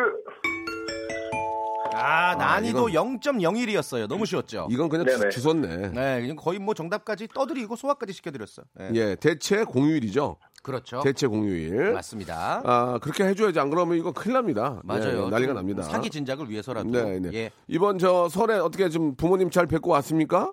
아, 1.93 2.35
난이도 2.35 2.89
이건- 2.89 3.19
0.01이었어요. 3.19 4.07
너무 4.07 4.25
쉬웠죠. 4.25 4.67
이건 4.69 4.87
그냥 4.89 5.05
네네. 5.07 5.29
주, 5.29 5.41
주웠네. 5.41 5.89
네, 5.89 6.21
그냥 6.21 6.35
거의 6.35 6.59
뭐 6.59 6.73
정답까지 6.75 7.27
떠드리고 7.33 7.75
소화까지 7.75 8.13
시켜드렸어요. 8.13 8.65
네. 8.75 8.89
예, 8.93 9.15
대체 9.15 9.63
공휴일이죠. 9.63 10.37
그렇죠. 10.61 10.99
대체 11.03 11.25
공휴일. 11.27 11.93
맞습니다. 11.93 12.61
아, 12.65 12.99
그렇게 13.01 13.23
해줘야지. 13.23 13.59
안 13.59 13.69
그러면 13.69 13.97
이거 13.97 14.11
큰일 14.11 14.33
납니다. 14.33 14.79
맞아요. 14.83 15.25
네, 15.25 15.29
난리가 15.31 15.53
좀 15.53 15.55
납니다. 15.55 15.83
사기 15.83 16.09
진작을 16.09 16.49
위해서라도. 16.49 16.89
네, 16.89 17.19
네. 17.19 17.29
예. 17.33 17.51
이번 17.67 17.97
저 17.97 18.27
설에 18.29 18.55
어떻게 18.59 18.89
좀 18.89 19.15
부모님 19.15 19.49
잘 19.49 19.65
뵙고 19.65 19.89
왔습니까? 19.91 20.51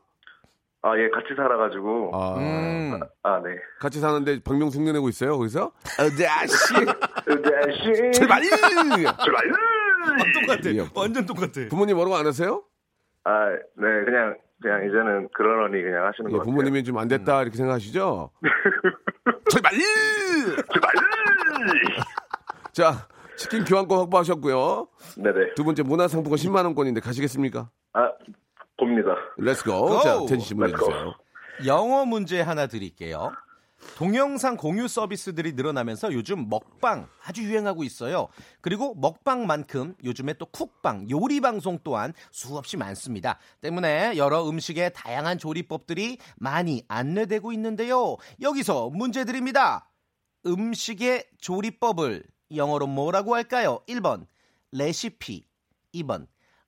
아, 0.86 0.98
예, 0.98 1.08
같이 1.08 1.28
살아가지고. 1.34 2.10
아, 2.12 2.34
음. 2.36 3.00
아, 3.22 3.40
네. 3.42 3.56
같이 3.80 4.00
사는데 4.00 4.40
박명수 4.44 4.78
흉내내고 4.78 5.08
있어요, 5.08 5.38
거기서? 5.38 5.72
아다씨! 5.98 6.74
다시. 6.84 8.12
출발! 8.12 8.42
출발. 8.42 9.42
똑같아. 10.34 10.70
예. 10.74 10.86
완전 10.94 11.24
똑같아. 11.24 11.68
부모님 11.70 11.96
뭐라고 11.96 12.16
안 12.16 12.26
하세요? 12.26 12.62
아, 13.24 13.48
네, 13.48 14.04
그냥, 14.04 14.36
그냥 14.60 14.84
이제는 14.86 15.28
그러려니 15.32 15.82
그냥 15.82 16.04
하시는 16.06 16.30
예, 16.30 16.32
것 16.32 16.38
같아요. 16.40 16.50
부모님이 16.52 16.84
좀 16.84 16.98
안 16.98 17.08
됐다, 17.08 17.40
이렇게 17.40 17.56
생각하시죠? 17.56 18.30
출발! 19.50 19.72
출발! 20.70 20.90
자, 22.72 23.08
치킨 23.36 23.64
교환권 23.64 23.98
확보하셨고요. 24.00 24.88
네네. 25.16 25.54
두 25.54 25.64
번째 25.64 25.82
문화상품권 25.82 26.36
10만원권인데 26.38 27.02
가시겠습니까? 27.02 27.70
아, 27.94 28.10
봅니다. 28.78 29.14
Let's 29.38 29.64
go. 29.65 29.80
Go! 29.86 30.00
자, 30.00 30.16
문제 30.18 30.34
let's 30.54 30.69
go. 30.69 30.78
주세요. 30.78 31.14
영어 31.66 32.04
문제 32.04 32.40
하나 32.40 32.66
드릴게요. 32.66 33.32
동영상 33.96 34.56
공유 34.56 34.88
서비스들이 34.88 35.52
늘어나면서 35.52 36.12
요즘 36.14 36.48
먹방 36.48 37.08
아주 37.22 37.44
유행하고 37.44 37.84
있어요. 37.84 38.28
그리고 38.60 38.94
먹방만큼 38.94 39.96
요즘에 40.02 40.34
또 40.34 40.46
쿡방, 40.46 41.10
요리 41.10 41.40
방송 41.40 41.78
또한 41.84 42.12
수없이 42.32 42.76
많습니다. 42.76 43.38
때문에 43.60 44.16
여러 44.16 44.48
음식의 44.48 44.94
다양한 44.94 45.38
조리법들이 45.38 46.18
많이 46.36 46.82
안내되고 46.88 47.52
있는데요. 47.52 48.16
여기서 48.40 48.90
문제 48.90 49.24
드립니다. 49.24 49.90
음식의 50.46 51.26
조리법을 51.38 52.24
영어로 52.54 52.86
뭐라고 52.86 53.34
할까요? 53.34 53.80
1번 53.88 54.26
레시피, 54.72 55.44
2번 55.94 56.26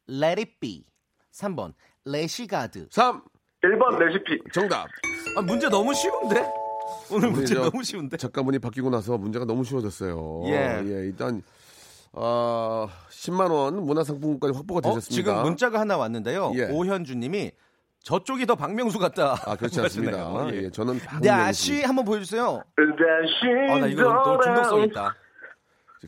let 0.08 0.40
it 0.40 0.60
be, 0.60 0.84
3번 1.32 1.74
레시가드. 2.06 2.86
3, 2.90 3.20
1번 3.62 3.98
레시피. 3.98 4.38
정답. 4.52 4.86
아, 5.36 5.42
문제 5.42 5.68
너무 5.68 5.92
쉬운데? 5.92 6.46
오늘 7.10 7.30
문제 7.30 7.54
저 7.54 7.62
너무 7.68 7.82
쉬운데? 7.82 8.16
작가분이 8.16 8.58
바뀌고 8.60 8.90
나서 8.90 9.18
문제가 9.18 9.44
너무 9.44 9.64
쉬워졌어요. 9.64 10.42
예. 10.46 10.82
일단, 10.86 11.42
어, 12.12 12.88
10만 13.10 13.50
원 13.50 13.82
문화상품권까지 13.84 14.56
확보가 14.56 14.78
어, 14.88 14.94
되셨습니다. 14.94 15.14
지금 15.32 15.42
문자가 15.42 15.80
하나 15.80 15.96
왔는데요. 15.96 16.52
예. 16.54 16.64
오현주 16.70 17.16
님이 17.16 17.50
저쪽이 18.04 18.46
더 18.46 18.54
박명수 18.54 18.98
같다. 19.00 19.34
아, 19.44 19.56
그렇지 19.56 19.80
않습니다. 19.80 20.18
하시네요. 20.46 20.62
예, 20.66 20.70
저는 20.70 20.98
다시 21.24 21.82
한번 21.82 22.04
보여주세요. 22.04 22.62
다시. 22.76 23.72
아, 23.72 23.78
나 23.80 23.86
이거 23.88 24.02
또 24.24 24.40
중독성 24.40 24.82
있다. 24.84 25.14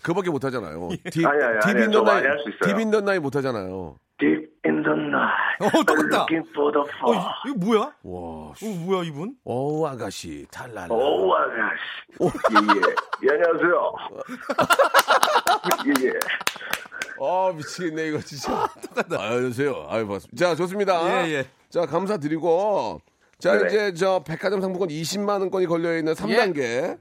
그거밖에 0.00 0.30
못하잖아요. 0.30 0.90
Deep, 1.10 1.10
deep 1.10 1.22
in 1.22 1.50
the 1.50 1.90
저 1.90 2.02
night, 2.02 2.14
많이 2.22 2.26
할수 2.28 2.44
있어요. 2.50 2.72
Deep 2.76 2.80
in 2.80 2.90
the 2.92 3.00
night 3.00 3.18
못하잖아요. 3.18 3.96
Deep 4.20 4.48
in 4.68 4.82
the 4.82 4.92
night. 4.92 5.58
어, 5.60 5.70
똑같다. 5.84 6.26
Looking 6.28 6.48
for 6.50 6.72
the 6.72 6.84
어. 7.02 7.14
이- 7.14 7.50
이거 7.50 7.58
뭐야? 7.66 7.80
와, 7.80 7.90
어, 8.02 8.54
뭐야, 8.84 9.04
이분? 9.04 9.34
오, 9.44 9.86
아가씨, 9.86 10.46
탈랄라. 10.50 10.88
오, 10.94 11.32
아가씨. 11.34 11.82
예, 12.20 12.56
예. 12.56 12.94
예, 13.24 13.34
안녕하세요. 13.34 13.92
예, 15.86 16.06
예. 16.06 16.12
아, 17.20 17.52
미치겠네, 17.54 18.08
이거 18.08 18.18
진짜. 18.20 18.68
똑같다. 18.86 19.16
아, 19.20 19.26
안녕하세요. 19.30 19.86
아유, 19.88 20.06
반갑습니다. 20.06 20.36
자, 20.36 20.54
좋습니다. 20.54 21.26
예, 21.26 21.30
예. 21.32 21.44
자, 21.70 21.86
감사드리고. 21.86 23.00
자, 23.40 23.52
네네. 23.56 23.66
이제 23.68 23.94
저 23.94 24.22
백화점 24.24 24.60
상품권 24.60 24.88
20만 24.88 25.40
원권이 25.40 25.66
걸려 25.66 25.96
있는 25.96 26.12
3단계. 26.14 26.98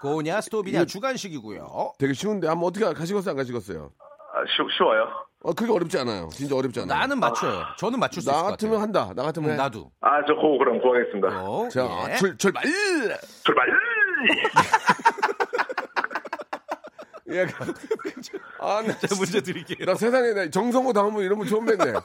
고냐, 0.00 0.40
스톱이냐, 0.40 0.84
주간식이고요. 0.84 1.92
되게 1.98 2.12
쉬운데, 2.12 2.46
한번 2.46 2.68
어떻게 2.68 2.84
가시겠어요, 2.84 3.32
안 3.32 3.36
가시겠어요? 3.36 3.90
아, 4.32 4.44
쉬, 4.46 4.76
쉬워요? 4.76 5.08
어, 5.40 5.52
그게 5.52 5.70
어렵지 5.72 5.96
않아요. 5.98 6.28
진짜 6.32 6.56
어렵지 6.56 6.80
않아요. 6.80 6.98
나는 6.98 7.20
맞춰요. 7.20 7.62
저는 7.78 8.00
맞출 8.00 8.22
수 8.22 8.28
있을 8.28 8.36
나 8.36 8.42
것 8.42 8.50
같으면. 8.50 8.80
한다. 8.80 9.12
나 9.14 9.22
같으면 9.22 9.50
음, 9.50 9.52
해. 9.52 9.56
나도. 9.56 9.92
아, 10.00 10.20
저 10.26 10.34
그거 10.34 10.58
그럼 10.58 10.80
구하겠습니다. 10.80 11.28
어, 11.42 11.68
자, 11.68 12.06
예. 12.10 12.16
출, 12.16 12.36
출발! 12.36 12.64
출발! 13.44 13.68
예. 17.30 17.46
아, 18.58 18.82
나, 18.84 18.96
자, 18.98 19.14
문제 19.16 19.40
드릴게요. 19.40 19.86
나 19.86 19.94
세상에 19.94 20.32
나 20.32 20.50
정성호 20.50 20.92
다음은 20.92 21.22
이런 21.22 21.38
분 21.38 21.46
처음 21.46 21.66
뵀네. 21.66 22.02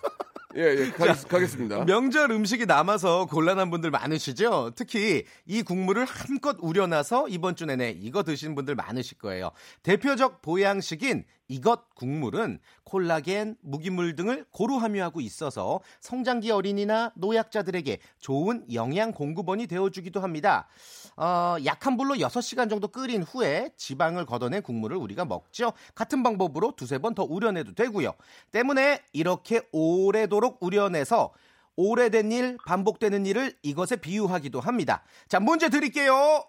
예, 0.56 0.62
예, 0.62 0.92
가, 0.92 1.14
겠습니다 1.40 1.84
명절 1.86 2.32
음식이 2.32 2.66
남아서 2.66 3.26
곤란한 3.26 3.72
분들 3.72 3.90
많으시죠? 3.90 4.72
특히 4.76 5.24
이 5.46 5.64
국물을 5.64 6.06
한껏 6.06 6.58
우려놔서 6.60 7.30
이번 7.30 7.56
주 7.56 7.66
내내 7.66 7.92
이거 8.00 8.24
드신 8.24 8.54
분들 8.54 8.76
많으실 8.76 9.18
거예요. 9.18 9.52
대표적 9.82 10.42
보양식인 10.42 11.26
이것 11.48 11.94
국물은 11.96 12.60
콜라겐, 12.84 13.58
무기물 13.62 14.16
등을 14.16 14.46
고루 14.52 14.78
함유하고 14.78 15.22
있어서 15.22 15.80
성장기 16.00 16.52
어린이나 16.52 17.12
노약자들에게 17.16 17.98
좋은 18.20 18.66
영양 18.74 19.12
공급원이 19.12 19.68
되어주기도 19.68 20.20
합니다. 20.20 20.68
어, 21.18 21.56
약한 21.66 21.98
불로 21.98 22.16
6시간 22.16 22.70
정도 22.70 22.88
끓인 22.88 23.24
후에 23.24 23.72
지방을 23.78 24.26
걷어낸 24.26 24.62
국물을 24.62 24.98
우리가 24.98 25.26
먹죠. 25.26 25.74
같은 25.96 26.24
방법으로 26.24 26.74
두세 26.76 26.98
번 26.98 27.14
더 27.14 27.24
우려내도 27.24 27.74
되고요. 27.76 28.14
때문에 28.52 29.04
이렇게 29.14 29.62
오래도록 29.72 30.58
우려내서 30.62 31.32
오래된 31.76 32.32
일, 32.32 32.58
반복되는 32.66 33.26
일을 33.28 33.54
이것에 33.62 33.98
비유하기도 33.98 34.60
합니다. 34.60 35.04
자, 35.28 35.40
문제 35.40 35.70
드릴게요. 35.70 36.44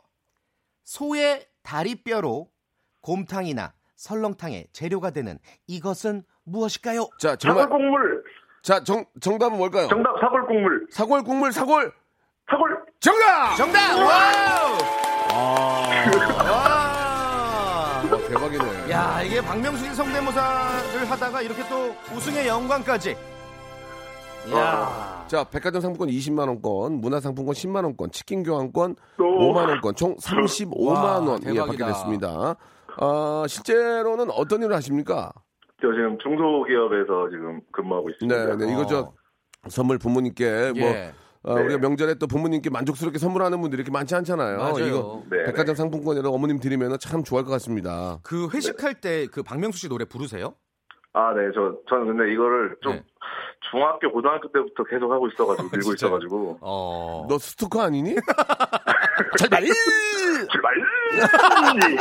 소의 0.85 1.47
다리뼈로 1.63 2.49
곰탕이나 3.01 3.75
설렁탕의 3.97 4.69
재료가 4.73 5.11
되는 5.11 5.39
이것은 5.67 6.25
무엇일까요? 6.45 7.09
자, 7.19 7.37
정말 7.37 7.65
사골 7.65 7.79
국물. 7.79 8.25
자, 8.63 8.83
정 8.83 9.05
정답은 9.21 9.59
뭘까요? 9.59 9.89
정답 9.89 10.19
사골 10.21 10.47
국물. 10.47 10.87
사골 10.91 11.23
국물 11.25 11.53
사골 11.53 11.93
사골. 12.51 12.74
정답! 13.05 13.55
정답! 13.55 13.99
와우! 13.99 14.79
와! 15.31 16.65
와, 18.01 18.19
대박이네. 18.29 18.91
야, 18.91 19.21
이게 19.23 19.43
박명수의 19.43 19.95
성대모사를 19.95 21.11
하다가 21.11 21.43
이렇게 21.43 21.69
또 21.69 21.95
우승의 22.17 22.47
영광까지. 22.47 23.15
야. 24.55 25.27
자, 25.29 25.45
백화점 25.45 25.83
상품권 25.83 26.09
20만 26.09 26.49
원권, 26.49 27.03
문화상품권 27.03 27.55
10만 27.55 27.85
원권, 27.85 28.11
치킨 28.11 28.43
교환권 28.43 28.97
오. 29.19 29.53
5만 29.53 29.69
원권, 29.69 29.97
총 29.97 30.17
35만 30.17 30.97
와, 30.97 31.19
원 31.19 31.41
예. 31.45 31.61
받게 31.61 31.85
됐습니다. 31.85 32.57
아, 32.97 33.45
실제로는 33.47 34.31
어떤 34.31 34.63
일을 34.63 34.75
하십니까? 34.77 35.31
저 35.83 35.89
지금 35.93 36.17
중소기업에서 36.23 37.29
지금 37.29 37.61
근무하고 37.71 38.09
있습니다. 38.09 38.57
네, 38.57 38.65
네, 38.65 38.73
이거 38.73 38.87
저 38.87 39.13
선물 39.69 39.99
부모님께 39.99 40.73
뭐 40.75 40.89
예. 40.89 41.13
아, 41.47 41.55
네. 41.55 41.63
우리가 41.63 41.79
명절에 41.79 42.15
또 42.15 42.27
부모님께 42.27 42.71
만족스럽게 42.71 43.19
선물하는 43.19 43.61
분들이 43.61 43.81
이렇게 43.81 43.93
많지 43.93 44.15
않잖아요. 44.15 44.59
맞아요. 44.59 44.87
이거 44.87 45.23
네, 45.31 45.45
백화점 45.45 45.75
상품권이라 45.75 46.31
어머님 46.31 46.59
드리면 46.59 46.97
참 47.01 47.23
좋아할 47.23 47.45
것 47.45 47.51
같습니다. 47.53 48.19
그 48.23 48.49
회식할 48.53 48.95
때 49.01 49.27
그 49.31 49.43
박명수 49.43 49.79
씨 49.79 49.89
노래 49.89 50.05
부르세요? 50.05 50.55
아, 51.13 51.33
네, 51.35 51.51
저 51.55 51.77
저는 51.89 52.07
근데 52.17 52.33
이거를 52.33 52.77
좀 52.83 52.93
네. 52.95 53.05
중학교 53.71 54.11
고등학교 54.13 54.49
때부터 54.53 54.85
계속 54.85 55.11
하고 55.11 55.29
있어가지고 55.29 55.69
밀고 55.73 55.83
진짜요? 55.97 56.09
있어가지고 56.09 56.59
어. 56.61 57.27
너 57.29 57.39
스토커 57.39 57.83
아니니? 57.83 58.15
출발! 59.39 59.65
출발. 60.51 60.75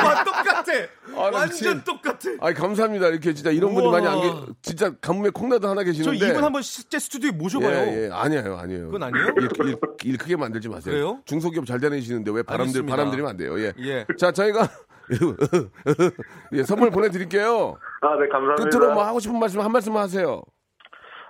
와, 0.04 0.24
똑같아! 0.24 0.72
아, 1.16 1.30
나 1.32 1.38
완전 1.38 1.50
미친. 1.50 1.84
똑같아! 1.84 2.30
아이 2.42 2.54
감사합니다. 2.54 3.08
이렇게 3.08 3.34
진짜 3.34 3.52
이런 3.52 3.74
분이 3.74 3.88
우와. 3.88 4.00
많이 4.02 4.08
안 4.08 4.22
계. 4.22 4.54
진짜 4.62 4.92
가뭄에 5.00 5.30
콩나도 5.30 5.68
하나 5.68 5.82
저 5.82 5.86
계시는데. 5.86 6.28
이분 6.30 6.44
한번 6.44 6.62
실제 6.62 7.00
스튜디오에 7.00 7.32
모셔봐요. 7.32 7.72
예, 7.72 8.06
예, 8.06 8.10
아니에요, 8.12 8.58
아니에요. 8.58 8.86
그건 8.88 9.04
아니에요? 9.04 9.28
일, 9.38 9.50
일, 9.68 9.78
일 10.04 10.18
크게 10.18 10.36
만들지 10.36 10.70
마세요. 10.70 10.94
그래요? 10.94 11.20
중소기업 11.26 11.66
잘 11.66 11.80
다니시는데 11.80 12.32
왜 12.32 12.44
바람들 12.44 12.70
알겠습니다. 12.70 12.96
바람 12.96 13.12
들이면 13.12 13.30
안 13.30 13.38
돼요. 13.38 13.60
예. 13.60 13.74
예. 13.80 14.06
자, 14.18 14.32
저희가 14.32 14.68
예, 16.54 16.64
선물 16.64 16.90
보내드릴게요. 16.92 17.78
아, 18.02 18.16
네, 18.20 18.28
감사합니다. 18.30 18.64
끝으로 18.70 18.94
뭐 18.94 19.04
하고 19.06 19.20
싶은 19.20 19.38
말씀 19.40 19.60
한 19.62 19.72
말씀 19.72 19.96
하세요. 19.96 20.42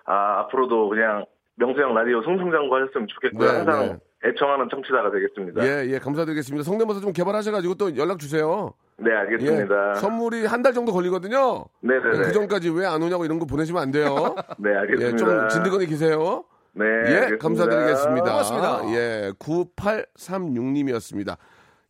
아, 0.05 0.39
앞으로도 0.41 0.89
그냥 0.89 1.25
명수형 1.55 1.93
라디오 1.93 2.21
승승장구 2.23 2.75
하셨으면 2.75 3.07
좋겠고요. 3.07 3.51
네, 3.51 3.57
항상 3.57 3.99
애청하는 4.25 4.69
청취자가 4.71 5.11
되겠습니다. 5.11 5.63
예, 5.65 5.85
예, 5.93 5.99
감사드리겠습니다. 5.99 6.63
성대모사 6.63 7.01
좀 7.01 7.11
개발하셔가지고 7.13 7.75
또 7.75 7.95
연락 7.97 8.19
주세요. 8.19 8.73
네, 8.97 9.11
예, 9.11 9.15
알겠습니다. 9.15 9.95
선물이 9.95 10.45
한 10.45 10.63
달 10.63 10.73
정도 10.73 10.91
걸리거든요. 10.93 11.65
네네네. 11.81 12.17
그 12.23 12.31
전까지 12.31 12.69
왜 12.69 12.85
안 12.85 13.01
오냐고 13.03 13.25
이런 13.25 13.37
거 13.39 13.45
보내시면 13.45 13.81
안 13.81 13.91
돼요. 13.91 14.35
네, 14.57 14.71
예, 14.71 14.75
알겠습니다. 14.77 15.17
좀 15.17 15.49
진드건히 15.49 15.85
계세요. 15.87 16.43
네, 16.73 16.85
예, 16.85 17.15
알겠습니다. 17.15 17.37
감사드리겠습니다. 17.37 18.23
고맙습니다. 18.31 18.81
예, 18.95 19.31
9836님이었습니다. 19.39 21.37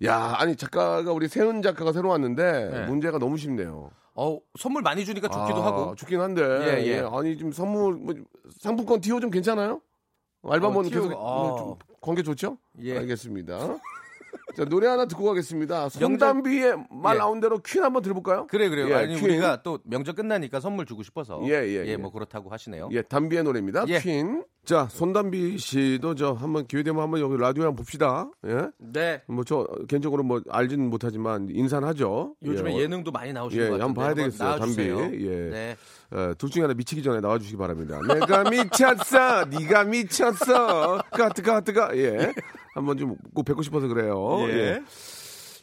야, 0.05 0.33
아니 0.37 0.55
작가가 0.55 1.11
우리 1.13 1.27
세은 1.27 1.61
작가가 1.61 1.91
새로 1.93 2.09
왔는데 2.09 2.69
네. 2.71 2.85
문제가 2.87 3.19
너무 3.19 3.37
쉽네요. 3.37 3.91
어, 4.15 4.39
선물 4.59 4.81
많이 4.81 5.05
주니까 5.05 5.27
좋기도 5.27 5.63
아, 5.63 5.65
하고. 5.65 5.95
좋긴 5.95 6.19
한데. 6.19 6.41
예, 6.41 6.83
예. 6.83 6.87
예, 6.87 6.99
아니 6.99 7.35
지금 7.37 7.51
선물 7.51 7.95
뭐, 7.95 8.13
상품권 8.59 9.01
티오 9.01 9.19
좀 9.19 9.29
괜찮아요? 9.31 9.81
알바몬 10.43 10.85
어, 10.85 10.89
계속 10.89 11.11
어. 11.13 11.49
뭐좀 11.49 11.75
관계 12.01 12.21
좋죠? 12.21 12.57
예. 12.81 12.97
알겠습니다. 12.97 13.57
자 14.55 14.65
노래 14.65 14.87
하나 14.87 15.05
듣고 15.05 15.23
가겠습니다. 15.25 15.89
손담비의 15.89 16.85
말 16.91 17.15
예. 17.15 17.19
나온 17.19 17.39
대로 17.39 17.59
퀸 17.59 17.83
한번 17.83 18.03
들어볼까요? 18.03 18.45
그래 18.47 18.69
그래요. 18.69 18.89
예, 18.89 18.93
아니 18.93 19.15
퀸. 19.15 19.23
우리가 19.25 19.63
또 19.63 19.79
명절 19.83 20.13
끝나니까 20.13 20.59
선물 20.59 20.85
주고 20.85 21.01
싶어서 21.01 21.41
예, 21.45 21.65
예, 21.65 21.85
예. 21.87 21.97
뭐 21.97 22.11
그렇다고 22.11 22.49
하시네요. 22.49 22.89
예, 22.91 23.01
담비의 23.01 23.43
노래입니다. 23.43 23.85
예. 23.87 23.99
퀸. 23.99 24.43
자, 24.65 24.87
손담비 24.89 25.57
씨도 25.57 26.15
저 26.15 26.31
한번 26.31 26.65
기회 26.67 26.83
되면 26.83 27.01
한번 27.03 27.19
여기 27.19 27.35
라디오에 27.35 27.65
한번 27.65 27.75
봅시다. 27.75 28.29
예. 28.47 28.69
네. 28.77 29.21
뭐 29.27 29.43
저 29.43 29.67
개인적으로 29.89 30.23
뭐 30.23 30.41
알지는 30.49 30.89
못하지만 30.89 31.49
인사는 31.49 31.85
하죠. 31.89 32.35
요즘에 32.45 32.73
예, 32.77 32.83
예, 32.83 32.87
능도 32.87 33.11
많이 33.11 33.33
나오시는 33.33 33.65
예, 33.65 33.69
것 33.69 33.77
같은데 33.77 33.83
한번 33.83 34.03
봐야 34.05 34.13
되겠어요. 34.13 34.59
담비. 34.59 34.81
예. 35.25 35.49
네. 35.49 35.75
어, 36.11 36.33
둘 36.37 36.49
중에 36.49 36.61
하나 36.61 36.73
미치기 36.73 37.03
전에 37.03 37.19
나와 37.19 37.37
주시기 37.39 37.57
바랍니다. 37.57 37.99
내가 38.07 38.49
미쳤어, 38.49 39.45
네가 39.49 39.83
미쳤어, 39.83 41.01
까트가 41.11 41.97
예, 41.97 42.33
한번 42.73 42.97
좀 42.97 43.17
꼭 43.33 43.43
뵙고 43.43 43.63
싶어서 43.63 43.87
그래요. 43.87 44.37
예. 44.47 44.53
예. 44.53 44.83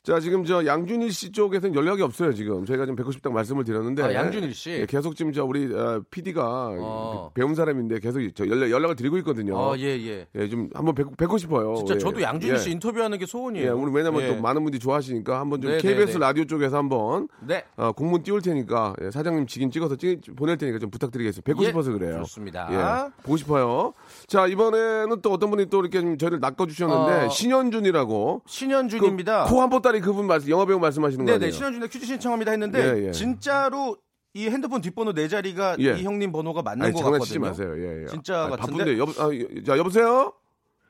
자 0.02 0.18
지금 0.18 0.44
저 0.44 0.64
양준일 0.64 1.12
씨 1.12 1.30
쪽에서는 1.30 1.74
연락이 1.74 2.00
없어요 2.00 2.32
지금 2.32 2.64
저희가 2.64 2.86
좀 2.86 2.96
뵙고 2.96 3.12
싶다고 3.12 3.34
말씀을 3.34 3.64
드렸는데 3.64 4.02
아, 4.02 4.14
양준일 4.14 4.54
씨? 4.54 4.70
예, 4.70 4.86
계속 4.86 5.14
지금 5.14 5.30
저 5.32 5.44
우리 5.44 5.68
PD가 6.10 6.70
어. 6.80 7.30
배운 7.34 7.54
사람인데 7.54 8.00
계속 8.00 8.20
저 8.34 8.48
연락, 8.48 8.70
연락을 8.70 8.96
드리고 8.96 9.18
있거든요. 9.18 9.58
어, 9.58 9.76
예, 9.76 9.88
예. 9.98 10.26
예, 10.34 10.48
좀 10.48 10.70
한번 10.72 10.94
뵙고, 10.94 11.14
뵙고 11.16 11.36
싶어요. 11.36 11.74
진짜 11.76 11.96
예. 11.96 11.98
저도 11.98 12.22
양준일 12.22 12.54
예. 12.54 12.58
씨 12.58 12.70
인터뷰하는 12.70 13.18
게 13.18 13.26
소원이에요. 13.26 13.66
예, 13.66 13.70
우리 13.70 13.92
왜냐면 13.92 14.22
예. 14.22 14.28
또 14.28 14.40
많은 14.40 14.62
분들이 14.62 14.80
좋아하시니까 14.80 15.38
한번 15.38 15.60
좀 15.60 15.70
네, 15.70 15.78
KBS 15.78 16.06
네, 16.06 16.12
네. 16.14 16.18
라디오 16.18 16.44
쪽에서 16.46 16.78
한번 16.78 17.28
네. 17.46 17.64
어, 17.76 17.92
공문 17.92 18.22
띄울 18.22 18.40
테니까 18.40 18.94
예, 19.02 19.10
사장님 19.10 19.46
직인 19.48 19.70
찍어서 19.70 19.96
찍, 19.96 20.34
보낼 20.34 20.56
테니까 20.56 20.78
좀 20.78 20.90
부탁드리겠습니다. 20.90 21.46
뵙고 21.46 21.62
예, 21.64 21.66
싶어서 21.68 21.92
그래요. 21.92 22.20
좋습니다. 22.20 22.68
예, 22.72 23.22
보고 23.22 23.36
싶어요. 23.36 23.92
자 24.26 24.46
이번에는 24.46 25.20
또 25.20 25.30
어떤 25.30 25.50
분이 25.50 25.66
또 25.66 25.80
이렇게 25.80 26.00
좀 26.00 26.16
저희를 26.16 26.40
낚아주셨는데 26.40 27.26
어, 27.26 27.28
신현준이라고 27.28 28.42
신현준입니다. 28.46 29.44
코한 29.44 29.68
보따리 29.90 30.00
그분 30.00 30.26
말씀 30.26 30.48
영화 30.50 30.64
배우 30.64 30.78
말씀하시는 30.78 31.24
거 31.24 31.32
네네? 31.32 31.50
신현준의 31.50 31.88
퀴즈 31.88 32.06
신청합니다 32.06 32.52
했는데 32.52 32.78
예, 32.80 33.06
예. 33.06 33.10
진짜로 33.10 33.96
이 34.32 34.48
핸드폰 34.48 34.80
뒷번호 34.80 35.12
네 35.12 35.26
자리가 35.26 35.76
예. 35.80 35.96
이 35.98 36.04
형님 36.04 36.30
번호가 36.30 36.62
맞는 36.62 36.86
아니 36.86 36.92
것 36.92 37.00
장난치지 37.00 37.38
같거든요. 37.40 37.66
마세요. 37.66 37.84
예, 37.84 38.02
예. 38.02 38.06
진짜 38.06 38.42
아니, 38.42 38.50
같은데? 38.50 38.78
바쁜데 38.78 38.98
여보, 38.98 39.12
아, 39.20 39.34
예, 39.34 39.62
자 39.64 39.76
여보세요. 39.76 40.32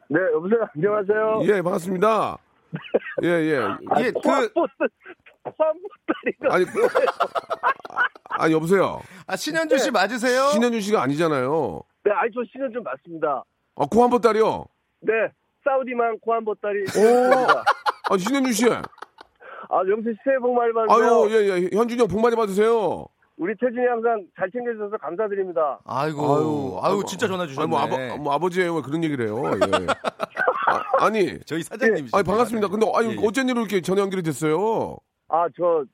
네, 0.08 0.20
여보세요. 0.34 0.68
안녕하세요. 0.74 1.40
예 1.44 1.62
반갑습니다. 1.62 2.38
예 3.24 3.28
예. 3.28 3.60
예, 3.98 4.10
그 4.12 4.20
코한보따리가 5.42 6.54
아니 6.54 6.66
아니 8.28 8.52
여보세요. 8.54 9.00
아, 9.26 9.36
신현준 9.36 9.78
씨 9.78 9.90
맞으세요? 9.90 10.50
신현준 10.50 10.80
씨가 10.82 11.02
아니잖아요. 11.02 11.80
네, 12.04 12.10
아니 12.12 12.30
저좀 12.32 12.82
맞습니다. 12.82 13.44
아, 13.76 13.86
코한 13.90 14.10
보따리요. 14.10 14.66
네, 15.00 15.12
사우디만 15.64 16.18
코한 16.20 16.44
보따리. 16.44 16.82
오, 16.82 16.84
아, 18.10 18.16
신현준 18.18 18.52
씨. 18.52 18.66
아, 18.68 19.82
영수 19.88 20.10
씨 20.10 20.18
새해 20.24 20.36
복 20.38 20.52
많이 20.54 20.72
받으세요. 20.72 21.06
아유, 21.22 21.28
예, 21.30 21.36
예. 21.48 21.76
현준이 21.76 22.00
형 22.00 22.08
복 22.08 22.20
많이 22.20 22.34
받으세요. 22.34 23.06
우리 23.36 23.54
태진이 23.58 23.86
항상 23.86 24.26
잘 24.36 24.50
챙겨주셔서 24.50 24.98
감사드립니다. 24.98 25.78
아이고, 25.86 26.80
아유, 26.82 27.02
진짜 27.06 27.26
전화 27.26 27.46
주셨네. 27.46 27.62
아니, 27.62 27.70
뭐, 27.70 27.80
아버, 27.80 28.16
뭐 28.18 28.32
아버지예요. 28.34 28.74
왜 28.74 28.82
그런 28.82 29.02
얘기를 29.04 29.26
해요. 29.26 29.42
예. 29.46 29.86
아, 30.66 31.04
아니, 31.06 31.38
저희 31.46 31.62
사장님이시죠. 31.62 32.16
아니, 32.16 32.26
반갑습니다. 32.26 32.68
근데, 32.68 32.90
아니, 32.94 33.12
예, 33.12 33.12
예. 33.12 33.26
어쩐 33.26 33.48
일로 33.48 33.60
이렇게 33.60 33.80
전화 33.80 34.02
연결이 34.02 34.22
됐어요? 34.22 34.96
아, 35.28 35.46
저 35.56 35.84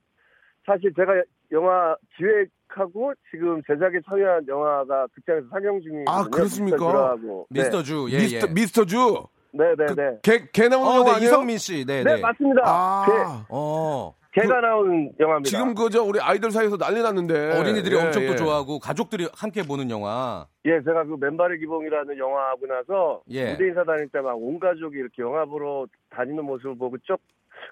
사실 0.65 0.93
제가 0.97 1.13
영화 1.53 1.95
기획하고 2.17 3.13
지금 3.31 3.63
제작에 3.69 4.01
참여한 4.09 4.49
영화가 4.49 5.07
극장에서 5.15 5.47
상영 5.53 5.81
중이거든요. 5.83 6.05
아, 6.09 6.25
그렇습니까? 6.25 6.77
미스터 6.79 6.91
주라고. 6.91 7.47
네. 7.51 7.61
미스터 7.61 7.83
주, 7.85 8.07
예, 8.11 8.19
미스터, 8.19 8.47
예. 8.49 8.53
미스터 8.53 8.85
주. 8.87 9.23
네, 9.57 9.75
네, 9.77 9.87
그, 9.87 9.93
네. 9.95 10.19
개, 10.23 10.47
개 10.53 10.69
나오는 10.69 10.89
어, 10.89 10.97
영화 10.97 11.19
네? 11.19 11.25
이성민 11.25 11.59
씨. 11.59 11.85
네, 11.85 12.03
네, 12.03 12.15
네. 12.17 12.21
맞습니다. 12.21 12.63
아, 12.65 13.45
어. 13.49 14.15
개, 14.33 14.43
개가 14.43 14.61
나온 14.61 15.11
영화입니다. 15.19 15.49
지금 15.49 15.75
그저 15.75 16.03
우리 16.03 16.21
아이들 16.21 16.51
사이에서 16.51 16.77
난리 16.77 17.03
났는데. 17.03 17.59
어린이들이 17.59 17.97
예, 17.97 18.01
엄청 18.03 18.23
예. 18.23 18.27
또 18.29 18.37
좋아하고 18.37 18.79
가족들이 18.79 19.29
함께 19.35 19.63
보는 19.63 19.89
영화. 19.91 20.47
예, 20.67 20.83
제가 20.85 21.05
그 21.05 21.17
맨발의 21.19 21.59
기봉이라는 21.61 22.19
영화 22.19 22.51
하고 22.51 22.67
나서 22.67 23.23
예. 23.31 23.53
무대 23.53 23.69
인사 23.69 23.83
다닐 23.85 24.09
때 24.09 24.19
막 24.21 24.37
온 24.37 24.61
가족이 24.61 24.97
이렇게 24.97 25.23
영화 25.23 25.45
보러 25.47 25.87
다니는 26.11 26.45
모습을 26.45 26.77
보고 26.77 26.99
쭉 26.99 27.19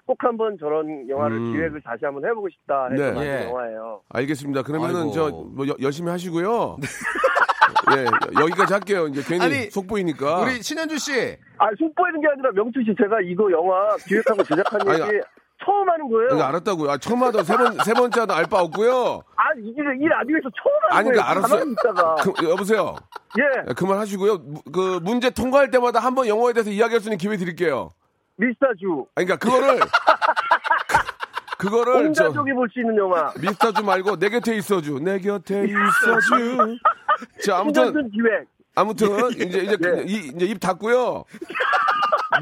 꼭 0.05 0.17
한번 0.23 0.57
저런 0.59 1.07
영화를 1.09 1.37
음. 1.37 1.53
기획을 1.53 1.81
다시 1.81 2.05
한번 2.05 2.25
해보고 2.25 2.49
싶다 2.49 2.87
해서 2.89 2.95
네. 2.95 3.11
만든 3.11 3.25
예. 3.27 3.45
영화예요. 3.45 4.01
알겠습니다. 4.09 4.63
그러면은 4.63 5.01
아이고. 5.01 5.11
저뭐 5.11 5.65
열심히 5.81 6.09
하시고요. 6.09 6.77
예, 7.97 8.05
여기까지 8.41 8.73
할게요. 8.73 9.07
이제 9.07 9.21
괜히 9.27 9.43
아니, 9.43 9.69
속 9.71 9.87
보이니까. 9.87 10.39
우리 10.41 10.61
신현준 10.61 10.97
씨. 10.97 11.37
아, 11.57 11.67
속보이는 11.77 12.21
게 12.21 12.27
아니라 12.27 12.51
명수 12.53 12.79
씨 12.85 12.95
제가 13.01 13.21
이거 13.21 13.51
영화 13.51 13.95
기획하고 14.07 14.43
제작한 14.43 14.81
아니, 14.87 15.01
얘기 15.01 15.21
처음 15.63 15.89
하는 15.89 16.09
거예요. 16.09 16.29
이거 16.33 16.43
알았다고요. 16.43 16.91
아, 16.91 16.97
처음 16.97 17.23
하다 17.23 17.43
세 17.43 17.55
번, 17.57 17.77
세 17.83 17.93
번째 17.93 18.19
하다 18.21 18.35
알바 18.37 18.59
없고요. 18.61 19.21
아, 19.35 19.43
이게 19.57 19.81
이 19.99 20.07
라디오에서 20.07 20.49
처음 20.61 20.75
하는 20.91 20.97
아니, 20.97 21.09
거예요. 21.09 21.23
그러니까 21.23 21.29
알았어요. 21.31 21.71
있다가. 21.71 22.15
그, 22.15 22.49
여보세요. 22.49 22.95
예, 23.39 23.61
예, 23.69 23.73
그만하시고요. 23.73 24.37
무- 24.39 24.61
그 24.73 24.99
문제 25.03 25.29
통과할 25.29 25.71
때마다 25.71 25.99
한번 25.99 26.27
영어에 26.27 26.53
대해서 26.53 26.69
이야기할 26.71 26.99
수 27.01 27.07
있는 27.07 27.17
기회 27.17 27.37
드릴게요. 27.37 27.89
미스터 28.37 28.67
주. 28.79 29.05
아니, 29.15 29.25
그러니까 29.25 29.37
그거를 29.37 29.79
그, 31.69 31.77
거를 31.77 31.93
온저 32.07 32.25
가족이 32.29 32.53
볼 32.53 32.67
수 32.69 32.79
있는 32.79 32.97
영화. 32.97 33.31
미스터주 33.39 33.83
말고 33.83 34.17
내 34.17 34.29
곁에 34.29 34.55
있어주. 34.57 34.99
내 35.01 35.19
곁에 35.19 35.63
있어주. 35.65 36.77
자, 37.45 37.57
아무튼 37.59 38.09
기획. 38.11 38.47
아무튼 38.75 39.29
이제 39.31 39.59
이제 39.59 39.77
그- 39.77 39.99
예. 39.99 40.03
이, 40.05 40.31
이제 40.35 40.45
입 40.45 40.59
닫고요. 40.59 41.23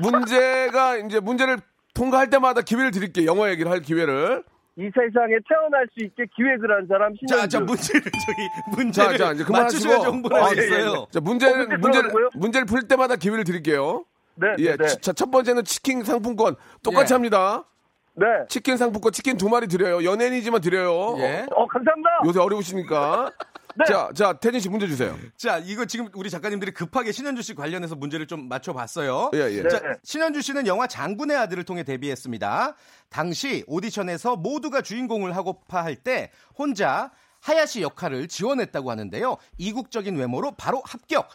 문제가 0.02 0.98
이제 0.98 1.20
문제를 1.20 1.60
통과할 1.94 2.30
때마다 2.30 2.62
기회를 2.62 2.92
드릴게요. 2.92 3.28
영어 3.28 3.50
얘기를 3.50 3.70
할 3.72 3.82
기회를. 3.82 4.44
이 4.76 4.90
세상에 4.96 5.36
태어날 5.48 5.88
수 5.94 6.04
있게 6.04 6.26
기획을 6.36 6.72
한 6.76 6.88
사람 6.88 7.14
자, 7.30 7.48
신현주. 7.48 7.50
자 7.50 7.60
문제를 7.60 8.02
저기 8.02 8.76
문제를 8.76 9.18
자, 9.20 9.26
자, 9.28 9.32
이제 9.34 9.44
그만하시고. 9.44 9.94
아. 10.36 10.50
예, 10.56 10.62
예, 10.62 10.64
예. 10.64 11.06
자, 11.12 11.20
문제를, 11.20 11.54
어, 11.54 11.58
문제 11.68 11.78
문제를, 11.78 12.10
들어가고요? 12.10 12.30
문제를 12.34 12.66
풀 12.66 12.82
때마다 12.88 13.16
기회를 13.16 13.44
드릴게요. 13.44 14.04
네, 14.36 14.48
예, 14.58 14.72
네, 14.72 14.78
네. 14.78 14.88
치- 14.88 14.98
자, 15.02 15.14
첫 15.14 15.30
번째는 15.30 15.64
치킨 15.66 16.04
상품권. 16.04 16.56
똑같이 16.82 17.14
예. 17.14 17.16
합니다. 17.16 17.66
네. 18.16 18.26
치킨 18.48 18.78
상품권, 18.78 19.12
치킨 19.12 19.38
두 19.38 19.50
마리 19.50 19.68
드려요. 19.68 20.04
연예인이지만 20.04 20.62
드려요. 20.62 21.16
예. 21.20 21.46
어, 21.52 21.68
감사합니다. 21.68 22.10
요새 22.26 22.40
어려우시니까. 22.40 23.32
네. 23.76 23.86
자, 23.86 24.10
자, 24.14 24.34
태진 24.34 24.60
씨 24.60 24.70
문제 24.70 24.88
주세요. 24.88 25.18
자, 25.36 25.58
이거 25.58 25.86
지금 25.86 26.08
우리 26.14 26.30
작가님들이 26.30 26.74
급하게 26.74 27.12
신현주 27.12 27.42
씨 27.42 27.56
관련해서 27.56 27.96
문제를 27.96 28.28
좀 28.28 28.48
맞춰봤어요. 28.48 29.32
예, 29.34 29.40
예. 29.50 29.68
자, 29.68 29.80
네. 29.80 29.94
신현주 30.04 30.42
씨는 30.44 30.68
영화 30.68 30.86
장군의 30.86 31.36
아들을 31.38 31.64
통해 31.64 31.82
데뷔했습니다. 31.84 32.76
당시 33.10 33.64
오디션에서 33.66 34.36
모두가 34.36 34.82
주인공을 34.82 35.36
하고파 35.36 35.84
할 35.84 35.96
때 36.04 36.30
혼자 36.58 37.12
하야시 37.42 37.82
역할을 37.82 38.28
지원했다고 38.28 38.92
하는데요. 38.92 39.38
이국적인 39.58 40.18
외모로 40.18 40.52
바로 40.52 40.82
합격. 40.86 41.30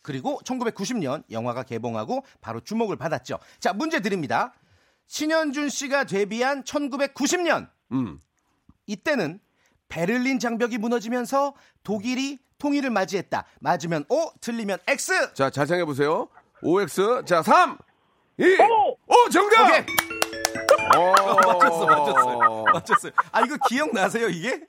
그리고 0.00 0.40
1990년 0.44 1.22
영화가 1.30 1.62
개봉하고 1.64 2.24
바로 2.40 2.60
주목을 2.60 2.96
받았죠. 2.96 3.38
자, 3.60 3.72
문제 3.74 4.00
드립니다. 4.00 4.54
신현준 5.16 5.68
씨가 5.68 6.04
데뷔한 6.04 6.62
1990년. 6.64 7.68
음. 7.92 8.18
이때는 8.86 9.40
베를린 9.90 10.38
장벽이 10.38 10.78
무너지면서 10.78 11.52
독일이 11.82 12.38
통일을 12.56 12.88
맞이했다. 12.88 13.44
맞으면 13.60 14.06
O, 14.08 14.32
틀리면 14.40 14.78
X. 14.86 15.34
자, 15.34 15.50
잘 15.50 15.66
생각해 15.66 15.84
보세요. 15.84 16.28
OX. 16.62 17.26
자, 17.26 17.42
3, 17.42 17.76
2, 18.38 18.56
오! 18.58 18.92
오, 19.06 19.28
정답! 19.30 19.68
오케이. 19.68 19.84
어, 20.96 21.12
맞췄어, 21.46 21.86
맞췄어요. 21.86 22.64
맞췄어요. 22.72 23.12
아, 23.32 23.42
이거 23.42 23.58
기억 23.68 23.92
나세요, 23.92 24.30
이게? 24.30 24.62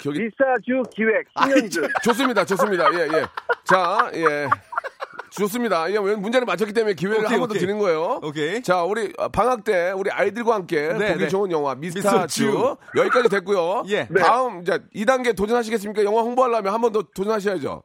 기억이 0.00 0.18
미스터주 0.18 0.82
기획 0.92 1.28
신현주. 1.40 1.88
좋습니다. 2.02 2.44
좋습니다. 2.44 2.92
예, 2.92 3.18
예. 3.18 3.26
자, 3.62 4.10
예. 4.14 4.48
좋습니다. 5.36 5.90
예, 5.90 5.98
왜 5.98 6.14
문제를 6.16 6.46
맞췄기 6.46 6.72
때문에 6.72 6.94
기회를 6.94 7.28
한 7.30 7.38
번 7.40 7.48
더. 7.48 7.54
드리는 7.54 7.78
거예요. 7.78 8.20
오케이. 8.22 8.62
자, 8.62 8.82
우리 8.84 9.12
어, 9.18 9.28
방학 9.28 9.64
때 9.64 9.90
우리 9.90 10.10
아이들과 10.10 10.54
함께 10.54 10.92
네, 10.92 11.12
보기 11.12 11.24
네. 11.24 11.28
좋은 11.28 11.50
영화 11.50 11.74
미스터 11.74 12.00
미스터 12.00 12.26
주 12.28 12.50
주. 12.50 12.76
여기까지 12.96 13.28
됐고요. 13.28 13.84
예. 13.90 14.06
네. 14.10 14.20
다음 14.20 14.62
이제 14.62 14.78
2단계 14.94 15.34
도전하시겠습니까? 15.36 16.04
영화 16.04 16.22
홍보하려면 16.22 16.72
한 16.72 16.80
번 16.80 16.92
더 16.92 17.02
도전하셔야죠. 17.14 17.82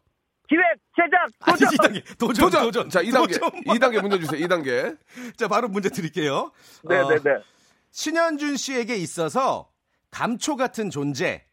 기획 0.47 0.63
제작 0.95 1.27
아니, 1.41 1.59
도전. 1.59 1.93
2단계. 1.93 2.17
도전, 2.17 2.45
도전. 2.45 2.63
도전. 2.63 2.89
자, 2.89 3.01
2단계. 3.03 3.39
도전. 3.39 3.49
2단계 3.65 4.01
문제 4.01 4.19
주세요. 4.19 4.47
2단계. 4.47 4.97
자, 5.37 5.47
바로 5.47 5.67
문제 5.69 5.89
드릴게요. 5.89 6.51
네, 6.83 6.97
어, 6.97 7.07
네, 7.09 7.15
네. 7.15 7.31
신현준 7.91 8.57
씨에게 8.57 8.95
있어서 8.95 9.69
감초 10.11 10.55
같은 10.55 10.89
존재, 10.89 11.45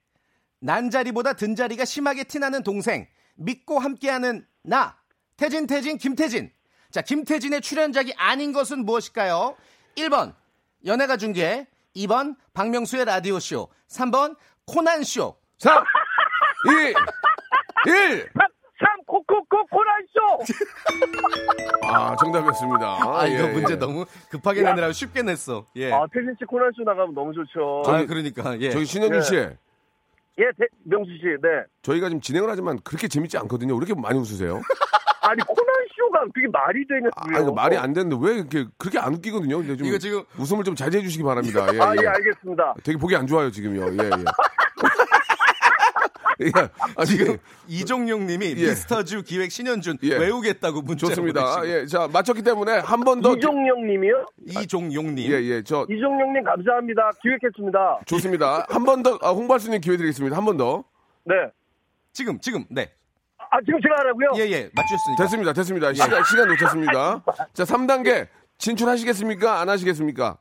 난자리보다 0.60 1.34
든자리가 1.34 1.84
심하게 1.84 2.24
티나는 2.24 2.62
동생, 2.62 3.06
믿고 3.36 3.78
함께하는 3.78 4.46
나, 4.64 4.96
태진, 5.36 5.66
태진, 5.66 5.98
김태진. 5.98 6.50
자, 6.90 7.02
김태진의 7.02 7.60
출연작이 7.60 8.14
아닌 8.16 8.52
것은 8.52 8.84
무엇일까요? 8.84 9.56
1번, 9.96 10.34
연예가 10.84 11.16
중계. 11.16 11.66
2번, 11.94 12.36
박명수의 12.54 13.04
라디오쇼. 13.04 13.68
3번, 13.88 14.36
코난쇼. 14.66 15.36
3 15.58 15.84
2 16.66 16.94
1삼 17.86 19.06
코코코 19.06 19.66
코란쇼. 19.66 20.44
아, 21.84 22.16
정답이었습니다. 22.16 22.86
아, 22.86 23.26
이거 23.26 23.44
예, 23.44 23.52
문제 23.52 23.74
예. 23.74 23.78
너무 23.78 24.04
급하게 24.28 24.62
내느라 24.62 24.92
쉽게 24.92 25.22
냈어. 25.22 25.64
예. 25.76 25.92
아 25.92 26.06
태진 26.12 26.34
씨 26.38 26.44
코란쇼 26.44 26.82
나가면 26.82 27.14
너무 27.14 27.32
좋죠. 27.32 27.82
아, 27.86 28.04
그러니까. 28.04 28.58
예. 28.60 28.70
저기 28.70 28.84
신현준 28.84 29.22
씨. 29.22 29.48
예, 30.38 30.44
대- 30.58 30.66
명수 30.84 31.10
씨, 31.12 31.22
네. 31.40 31.64
저희가 31.82 32.08
지금 32.08 32.20
진행을 32.20 32.50
하지만 32.50 32.78
그렇게 32.84 33.08
재밌지 33.08 33.38
않거든요. 33.38 33.74
왜 33.74 33.78
이렇게 33.78 33.94
많이 34.00 34.18
웃으세요? 34.18 34.60
아니 35.22 35.42
코난 35.44 35.74
쇼가 35.96 36.20
그게 36.32 36.46
말이 36.52 36.86
되는 36.86 37.10
아. 37.16 37.40
이거 37.40 37.52
말이 37.52 37.76
안 37.76 37.92
되는데 37.92 38.16
왜 38.20 38.36
이렇게 38.36 38.64
그렇게 38.78 38.98
안 38.98 39.14
웃기거든요. 39.14 39.58
근데 39.58 39.76
좀 39.76 39.86
이거 39.86 39.98
지금- 39.98 40.22
웃음을 40.38 40.62
좀 40.62 40.74
자제해 40.76 41.02
주시기 41.02 41.24
바랍니다. 41.24 41.66
예, 41.74 41.80
아, 41.80 41.92
예, 41.96 42.02
예. 42.02 42.06
알겠습니다. 42.06 42.74
되게 42.84 42.96
보기 42.98 43.16
안 43.16 43.26
좋아요 43.26 43.50
지금요. 43.50 43.86
예, 43.92 44.06
예. 44.06 44.10
예. 46.40 46.50
아, 46.96 47.04
지금 47.06 47.38
이종용 47.66 48.26
님이 48.26 48.46
예. 48.50 48.54
미스터주 48.54 49.22
기획 49.22 49.50
신현준 49.50 49.98
예. 50.02 50.16
외우겠다고 50.16 50.82
문자 50.82 51.06
좋습니다. 51.06 51.66
예, 51.66 51.86
자 51.86 52.08
맞췄기 52.12 52.42
때문에 52.42 52.78
한 52.78 53.00
번 53.00 53.20
더. 53.22 53.34
이종영 53.34 53.86
님이요? 53.86 54.26
이종용 54.46 55.14
님. 55.14 55.30
예, 55.32 55.42
예, 55.42 55.62
저 55.62 55.86
이종영 55.88 56.32
님 56.34 56.44
감사합니다. 56.44 57.10
기획했습니다. 57.22 58.00
좋습니다. 58.06 58.66
한 58.68 58.84
번 58.84 59.02
더 59.02 59.18
아, 59.22 59.30
홍보할 59.30 59.60
수 59.60 59.66
있는 59.68 59.80
기회 59.80 59.96
드리겠습니다. 59.96 60.36
한 60.36 60.44
번 60.44 60.56
더. 60.56 60.84
네. 61.24 61.34
지금 62.12 62.38
지금 62.40 62.64
네. 62.70 62.90
아, 63.50 63.58
지금 63.64 63.80
제가 63.80 63.94
하라고요? 63.98 64.30
예, 64.36 64.50
예. 64.50 64.70
맞추셨으니까. 64.74 65.22
됐습니다. 65.22 65.52
됐습니다. 65.52 65.92
시간 65.94 66.24
시간 66.24 66.48
놓쳤습니다. 66.48 67.22
자, 67.54 67.62
3단계 67.64 68.26
진출하시겠습니까? 68.58 69.60
안 69.60 69.68
하시겠습니까? 69.68 70.38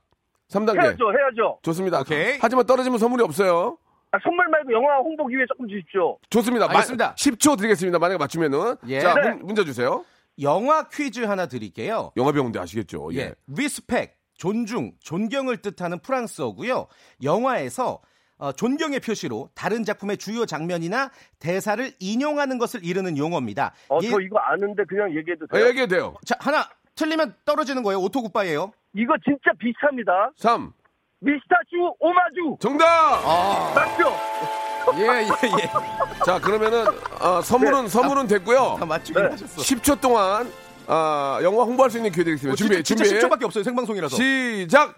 3단계. 0.49 0.81
해야죠, 0.81 1.11
해야죠. 1.11 1.59
좋습니다. 1.61 1.99
오케이. 2.01 2.37
하지만 2.41 2.65
떨어지면 2.65 2.97
선물이 2.99 3.23
없어요. 3.23 3.77
아, 4.15 4.19
선물 4.23 4.47
말고 4.47 4.71
영화 4.71 4.97
홍보 4.97 5.27
기회 5.27 5.45
조금 5.45 5.67
주십시오. 5.67 6.17
좋습니다. 6.29 6.67
알겠습니다. 6.69 7.15
10초 7.15 7.57
드리겠습니다. 7.57 7.99
만약에 7.99 8.17
맞추면은. 8.17 8.75
예. 8.87 9.01
자, 9.01 9.13
네. 9.15 9.31
문, 9.31 9.47
문제 9.47 9.65
주세요. 9.65 10.05
영화 10.41 10.87
퀴즈 10.87 11.21
하나 11.25 11.47
드릴게요. 11.47 12.11
영화 12.15 12.31
배우인데 12.31 12.59
아시겠죠? 12.59 13.09
예. 13.13 13.17
예. 13.17 13.33
Respect, 13.47 14.17
존중, 14.37 14.93
존경을 15.01 15.57
뜻하는 15.57 15.99
프랑스어고요. 15.99 16.87
영화에서 17.23 18.01
어, 18.37 18.51
존경의 18.51 18.99
표시로 18.99 19.49
다른 19.55 19.83
작품의 19.83 20.17
주요 20.17 20.45
장면이나 20.45 21.09
대사를 21.39 21.91
인용하는 21.99 22.57
것을 22.57 22.83
이르는 22.83 23.17
용어입니다. 23.17 23.73
어, 23.89 23.99
예- 24.03 24.09
저 24.09 24.19
이거 24.19 24.39
아는데 24.39 24.83
그냥 24.85 25.09
얘기해도 25.15 25.45
아, 25.51 25.55
돼요? 25.57 25.67
얘기해도 25.67 25.95
돼요. 25.95 26.15
자, 26.25 26.35
하나 26.39 26.69
틀리면 26.95 27.35
떨어지는 27.45 27.83
거예요. 27.83 27.99
Auto 27.99 28.21
goodbye예요. 28.23 28.71
이거 28.93 29.13
진짜 29.23 29.51
비슷합니다. 29.59 30.31
3. 30.37 30.71
미스터주 31.19 31.93
오마주. 31.99 32.57
정답! 32.59 32.85
아. 32.87 33.73
맞죠? 33.75 34.13
예, 34.97 35.01
예, 35.01 35.63
예. 35.63 36.23
자, 36.25 36.39
그러면은, 36.39 36.85
어, 37.19 37.41
선물은, 37.41 37.87
선물은 37.87 38.27
됐고요. 38.27 38.75
다 38.79 38.85
맞추긴 38.85 39.23
네. 39.23 39.29
하셨어. 39.29 39.61
10초 39.61 39.99
동안, 39.99 40.47
아, 40.87 41.39
영화 41.41 41.63
홍보할 41.63 41.89
수 41.89 41.97
있는 41.97 42.11
기회 42.11 42.23
드리겠습니다. 42.23 42.53
어, 42.53 42.55
준비, 42.55 42.83
진짜, 42.83 43.03
준비. 43.03 43.09
진짜 43.19 43.27
10초밖에 43.27 43.45
없어요. 43.45 43.63
생방송이라서. 43.63 44.15
시작! 44.15 44.95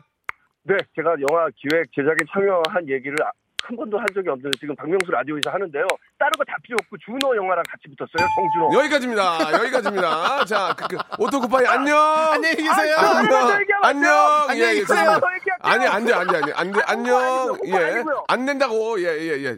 네, 0.64 0.76
제가 0.96 1.12
영화 1.30 1.48
기획 1.56 1.86
제작에 1.96 2.18
참여한 2.34 2.90
얘기를 2.90 3.16
아- 3.24 3.32
한 3.68 3.76
번도 3.76 3.98
한 4.00 4.06
적이 4.16 4.30
없는데 4.30 4.58
지금 4.60 4.74
박명수 4.78 5.12
라디오에서 5.12 5.50
하는데요. 5.52 5.86
다른 6.18 6.32
거 6.38 6.44
다 6.48 6.56
필요 6.64 6.78
없고 6.82 6.96
준호 7.04 7.36
영화랑 7.36 7.64
같이 7.70 7.84
붙었어요. 7.94 8.26
정준호. 8.36 8.80
여기까지입니다. 8.80 9.52
여기까지입니다. 9.60 10.46
자, 10.46 10.74
그, 10.78 10.88
그, 10.88 10.98
오토쿠파이 11.20 11.66
안녕! 11.68 11.98
안녕히 11.98 12.56
계세요. 12.56 12.96
아, 12.98 13.18
안녕! 13.18 13.22
얘기하면 13.26 13.52
안 13.52 13.66
돼요. 13.68 13.78
안녕! 13.84 14.50
안녕히 14.50 14.62
예, 14.62 14.76
예, 14.76 14.80
계세요. 14.80 15.20
아니, 15.60 15.86
안 15.86 16.06
돼, 16.06 16.14
안 16.14 16.28
돼, 16.28 16.38
안 16.38 16.46
돼. 16.46 16.52
안 16.56 16.72
돼, 16.72 16.82
안녕! 16.86 17.18
아니고요. 17.20 17.58
예. 17.66 17.72
코바 17.72 17.86
아니고요. 17.86 18.24
안 18.30 18.46
된다고. 18.46 19.02
예, 19.02 19.06
예, 19.20 19.44
예. 19.44 19.58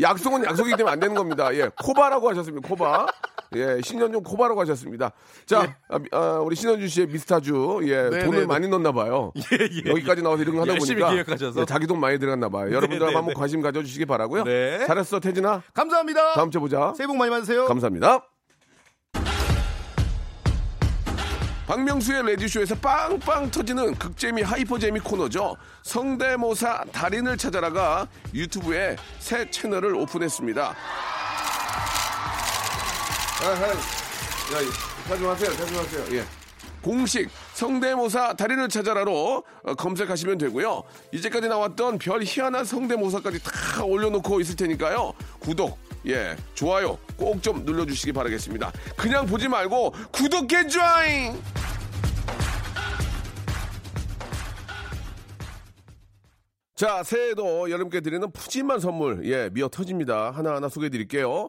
약속은 0.00 0.44
약속이기 0.44 0.76
때문에 0.76 0.92
안 0.92 1.00
되는 1.00 1.14
겁니다. 1.16 1.52
예. 1.54 1.68
코바라고 1.82 2.30
하셨습니다. 2.30 2.68
코바. 2.68 3.06
예, 3.56 3.80
신현준 3.82 4.22
코바라고 4.22 4.60
하셨습니다. 4.60 5.12
자, 5.46 5.74
아, 5.88 5.98
미- 5.98 6.08
아, 6.12 6.38
우리 6.42 6.54
신현준 6.54 6.88
씨의 6.88 7.06
미스타주. 7.08 7.80
예, 7.84 8.10
네, 8.10 8.24
돈을 8.24 8.40
네, 8.40 8.46
많이 8.46 8.68
넣나 8.68 8.92
봐요. 8.92 9.32
예, 9.52 9.68
예. 9.86 9.90
여기까지 9.90 10.22
나와서 10.22 10.42
이런 10.42 10.56
거 10.56 10.62
하다 10.62 10.74
보니까 10.74 11.10
기획하셔서. 11.10 11.60
예, 11.62 11.64
자기 11.64 11.86
돈 11.86 11.98
많이 12.00 12.18
들어갔나 12.18 12.48
봐요. 12.48 12.66
여러분들 12.74 12.98
네, 12.98 13.14
한번 13.14 13.26
네. 13.28 13.34
관심 13.34 13.62
가져주시기 13.62 14.04
바라고요. 14.06 14.44
네. 14.44 14.84
잘했어, 14.86 15.18
태진아. 15.20 15.62
감사합니다. 15.72 16.34
다음 16.34 16.50
주에 16.50 16.60
보자. 16.60 16.92
새해 16.96 17.06
복 17.06 17.16
많이 17.16 17.30
받으세요. 17.30 17.64
감사합니다. 17.66 18.20
박명수의 21.66 22.22
레디쇼에서 22.24 22.76
빵빵 22.76 23.50
터지는 23.50 23.94
극재미 23.96 24.40
하이퍼재미 24.40 25.00
코너죠. 25.00 25.54
성대모사 25.82 26.84
달인을 26.92 27.36
찾아라가 27.36 28.08
유튜브에 28.32 28.96
새 29.18 29.50
채널을 29.50 29.94
오픈했습니다. 29.96 30.74
아, 33.40 33.46
아, 33.46 33.68
야, 33.68 33.76
자중하세요, 35.08 35.50
자중하세요. 35.56 36.18
예. 36.18 36.24
공식 36.82 37.28
성대모사 37.54 38.34
달인을 38.34 38.68
찾아라로 38.68 39.44
어, 39.64 39.74
검색하시면 39.74 40.38
되고요. 40.38 40.82
이제까지 41.12 41.48
나왔던 41.48 41.98
별 41.98 42.22
희한한 42.22 42.64
성대모사까지 42.64 43.40
다 43.42 43.84
올려놓고 43.84 44.40
있을 44.40 44.56
테니까요. 44.56 45.12
구독, 45.40 45.78
예, 46.06 46.36
좋아요 46.54 46.98
꼭 47.16 47.40
좀 47.42 47.64
눌러주시기 47.64 48.12
바라겠습니다. 48.12 48.72
그냥 48.96 49.26
보지 49.26 49.48
말고 49.48 49.92
구독해 50.12 50.66
줘잉! 50.68 51.40
자, 56.74 57.02
새해에도 57.02 57.70
여러분께 57.70 58.00
드리는 58.00 58.30
푸짐한 58.30 58.78
선물, 58.78 59.24
예, 59.24 59.50
미어 59.52 59.68
터집니다. 59.68 60.30
하나하나 60.30 60.68
소개해 60.68 60.90
드릴게요. 60.90 61.48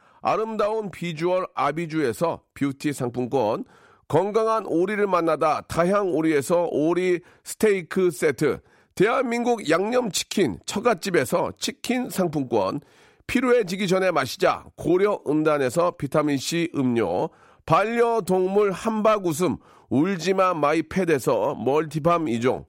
아름다운 0.21 0.91
비주얼 0.91 1.47
아비주에서 1.55 2.43
뷰티 2.53 2.93
상품권, 2.93 3.65
건강한 4.07 4.65
오리를 4.65 5.05
만나다 5.07 5.61
다향 5.61 6.13
오리에서 6.13 6.67
오리 6.71 7.21
스테이크 7.43 8.11
세트, 8.11 8.59
대한민국 8.93 9.69
양념치킨 9.69 10.59
처갓집에서 10.65 11.53
치킨 11.57 12.09
상품권, 12.09 12.81
필요해지기 13.25 13.87
전에 13.87 14.11
마시자 14.11 14.65
고려 14.75 15.21
은단에서 15.27 15.91
비타민C 15.97 16.71
음료, 16.75 17.29
반려동물 17.65 18.71
함박 18.71 19.25
웃음 19.25 19.57
울지마 19.89 20.53
마이 20.55 20.83
팻에서 20.83 21.55
multi 21.55 21.95
balm 21.95 22.27
이종, 22.27 22.65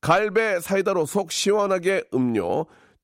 갈배 0.00 0.60
사이다로 0.60 1.06
속 1.06 1.30
시원하게 1.30 2.04
음료, 2.14 2.66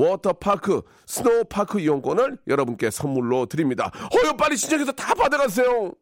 워터파크 0.00 0.80
스노우파크 1.06 1.80
이용권을 1.80 2.38
여러분께 2.48 2.90
선물로 2.90 3.46
드립니다. 3.46 3.90
어여 4.14 4.32
빨리 4.36 4.56
신청해서 4.56 4.92
다 4.92 5.14
받아가세요. 5.14 5.92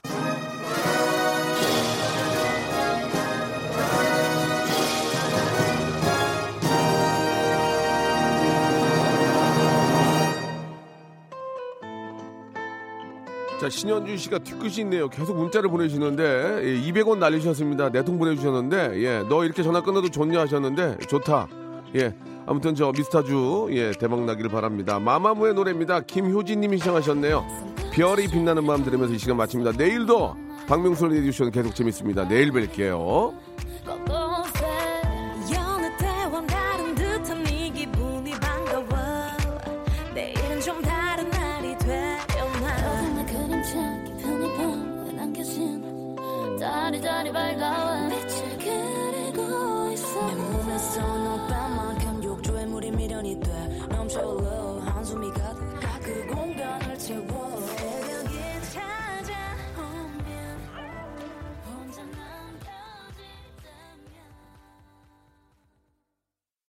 자, 13.61 13.69
신현준 13.69 14.17
씨가 14.17 14.39
뒤끝이 14.39 14.77
있네요. 14.83 15.09
계속 15.09 15.37
문자를 15.37 15.69
보내주시는데, 15.69 16.61
예, 16.63 16.81
200원 16.93 17.19
날리셨습니다. 17.19 17.91
네 17.91 18.03
통 18.05 18.17
보내주셨는데, 18.19 19.03
예, 19.03 19.25
너 19.29 19.45
이렇게 19.45 19.65
전화 19.65 19.83
끊어도 19.83 20.09
좋냐 20.09 20.41
하셨는데, 20.43 20.99
좋다. 21.09 21.49
예, 21.97 22.15
아무튼 22.47 22.75
저 22.75 22.93
미스터주, 22.93 23.69
예, 23.73 23.93
대박 23.93 24.25
나기를 24.25 24.51
바랍니다. 24.51 24.99
마마무의 24.99 25.55
노래입니다. 25.55 26.01
김효진 26.01 26.61
님이 26.61 26.79
시청하셨네요. 26.79 27.45
별이 27.93 28.29
빛나는 28.29 28.65
마음 28.65 28.85
들으면서 28.85 29.15
이 29.15 29.19
시간 29.19 29.37
마칩니다. 29.37 29.73
내일도 29.73 30.37
박명수 30.67 31.09
레디쇼는 31.09 31.51
계속 31.53 31.75
재밌습니다. 31.75 32.29
내일 32.29 32.53
뵐게요. 32.53 33.33